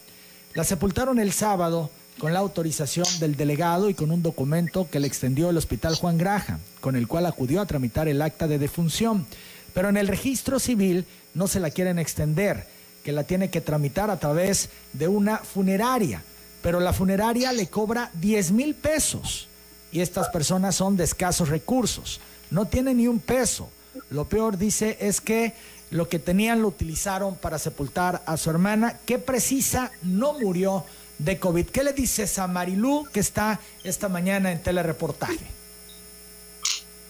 La 0.55 0.65
sepultaron 0.65 1.19
el 1.19 1.33
sábado 1.33 1.91
con 2.19 2.33
la 2.33 2.39
autorización 2.41 3.07
del 3.21 3.37
delegado 3.37 3.91
y 3.91 3.95
con 3.95 4.11
un 4.11 4.23
documento 4.23 4.89
que 4.91 4.99
le 4.99 5.07
extendió 5.07 5.51
el 5.51 5.57
Hospital 5.57 5.95
Juan 5.95 6.19
Graja, 6.19 6.59
con 6.81 6.97
el 6.97 7.07
cual 7.07 7.27
acudió 7.27 7.61
a 7.61 7.67
tramitar 7.67 8.09
el 8.09 8.23
acta 8.23 8.49
de 8.49 8.59
defunción. 8.59 9.27
Pero 9.75 9.89
en 9.89 9.97
el 9.97 10.09
registro 10.09 10.59
civil 10.59 11.05
no 11.35 11.49
se 11.49 11.61
la 11.61 11.71
quieren 11.71 11.99
extender, 11.99 12.67
que 13.05 13.13
la 13.13 13.25
tiene 13.25 13.51
que 13.51 13.61
tramitar 13.61 14.11
a 14.11 14.19
través 14.19 14.71
de 14.95 15.07
una 15.07 15.39
funeraria, 15.39 16.23
pero 16.63 16.81
la 16.81 16.93
funeraria 16.93 17.53
le 17.53 17.69
cobra 17.69 18.11
10 18.15 18.53
mil 18.53 18.75
pesos 18.75 19.49
y 19.93 20.01
estas 20.01 20.29
personas 20.29 20.75
son 20.75 20.97
de 20.97 21.05
escasos 21.05 21.49
recursos, 21.49 22.21
no 22.51 22.67
tienen 22.67 22.99
ni 22.99 23.09
un 23.09 23.21
peso. 23.21 23.71
Lo 24.11 24.27
peor, 24.27 24.59
dice, 24.59 24.97
es 25.01 25.21
que 25.21 25.55
lo 25.91 26.09
que 26.09 26.19
tenían 26.19 26.63
lo 26.63 26.69
utilizaron 26.69 27.37
para 27.37 27.59
sepultar 27.59 28.23
a 28.27 28.37
su 28.37 28.51
hermana, 28.51 28.99
que 29.07 29.19
precisa 29.19 29.91
no 30.03 30.39
murió 30.39 30.85
de 31.19 31.39
COVID. 31.39 31.67
¿Qué 31.67 31.83
le 31.83 31.93
dices 31.93 32.39
a 32.39 32.47
Marilú 32.47 33.07
que 33.13 33.21
está 33.21 33.61
esta 33.85 34.09
mañana 34.09 34.53
en 34.53 34.63
telereportaje? 34.63 35.47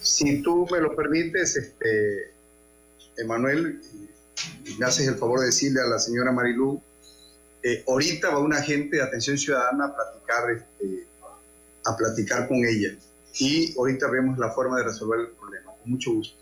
Si 0.01 0.41
tú 0.41 0.67
me 0.71 0.79
lo 0.79 0.95
permites, 0.95 1.55
este, 1.55 2.33
Emanuel, 3.17 3.81
me 4.77 4.85
haces 4.85 5.07
el 5.07 5.15
favor 5.15 5.41
de 5.41 5.47
decirle 5.47 5.81
a 5.81 5.87
la 5.87 5.99
señora 5.99 6.31
Marilú, 6.31 6.81
eh, 7.61 7.83
ahorita 7.87 8.29
va 8.29 8.39
un 8.39 8.53
agente 8.53 8.97
de 8.97 9.03
atención 9.03 9.37
ciudadana 9.37 9.85
a 9.85 9.95
platicar, 9.95 10.51
este, 10.51 11.07
a 11.85 11.95
platicar 11.95 12.47
con 12.47 12.57
ella. 12.57 12.89
Y 13.39 13.77
ahorita 13.77 14.07
vemos 14.09 14.37
la 14.37 14.51
forma 14.51 14.77
de 14.77 14.83
resolver 14.83 15.19
el 15.19 15.27
problema. 15.27 15.71
Con 15.81 15.91
mucho 15.91 16.13
gusto. 16.13 16.35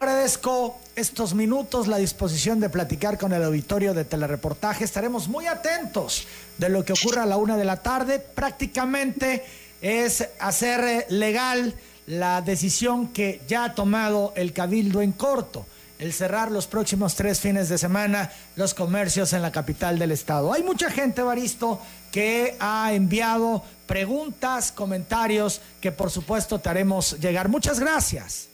Agradezco 0.00 0.78
estos 0.96 1.34
minutos, 1.34 1.86
la 1.86 1.98
disposición 1.98 2.58
de 2.58 2.70
platicar 2.70 3.18
con 3.18 3.34
el 3.34 3.44
auditorio 3.44 3.92
de 3.92 4.06
telereportaje. 4.06 4.82
Estaremos 4.82 5.28
muy 5.28 5.46
atentos 5.46 6.26
de 6.56 6.70
lo 6.70 6.86
que 6.86 6.94
ocurra 6.94 7.24
a 7.24 7.26
la 7.26 7.36
una 7.36 7.58
de 7.58 7.66
la 7.66 7.82
tarde. 7.82 8.18
Prácticamente 8.18 9.44
es 9.82 10.26
hacer 10.38 11.04
legal 11.10 11.74
la 12.06 12.40
decisión 12.40 13.12
que 13.12 13.42
ya 13.46 13.64
ha 13.64 13.74
tomado 13.74 14.32
el 14.36 14.54
Cabildo 14.54 15.02
en 15.02 15.12
corto, 15.12 15.66
el 16.00 16.14
cerrar 16.14 16.50
los 16.50 16.66
próximos 16.66 17.14
tres 17.14 17.40
fines 17.40 17.68
de 17.68 17.76
semana 17.76 18.32
los 18.56 18.72
comercios 18.72 19.34
en 19.34 19.42
la 19.42 19.52
capital 19.52 19.98
del 19.98 20.12
estado. 20.12 20.52
Hay 20.52 20.62
mucha 20.62 20.90
gente, 20.90 21.22
Baristo, 21.22 21.80
que 22.10 22.56
ha 22.58 22.92
enviado 22.94 23.62
preguntas, 23.86 24.72
comentarios 24.72 25.60
que 25.80 25.92
por 25.92 26.10
supuesto 26.10 26.58
te 26.58 26.70
haremos 26.70 27.20
llegar. 27.20 27.50
Muchas 27.50 27.78
gracias. 27.78 28.48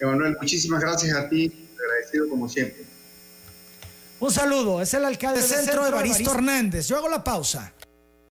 Emanuel, 0.00 0.36
muchísimas 0.40 0.80
gracias 0.80 1.16
a 1.16 1.28
ti, 1.28 1.68
agradecido 1.80 2.28
como 2.28 2.48
siempre. 2.48 2.82
Un 4.18 4.32
saludo, 4.32 4.82
es 4.82 4.92
el 4.94 5.04
alcalde 5.04 5.40
del 5.40 5.48
centro, 5.48 5.86
Evaristo 5.86 6.32
Hernández. 6.34 6.88
Yo 6.88 6.96
hago 6.96 7.08
la 7.08 7.22
pausa. 7.22 7.72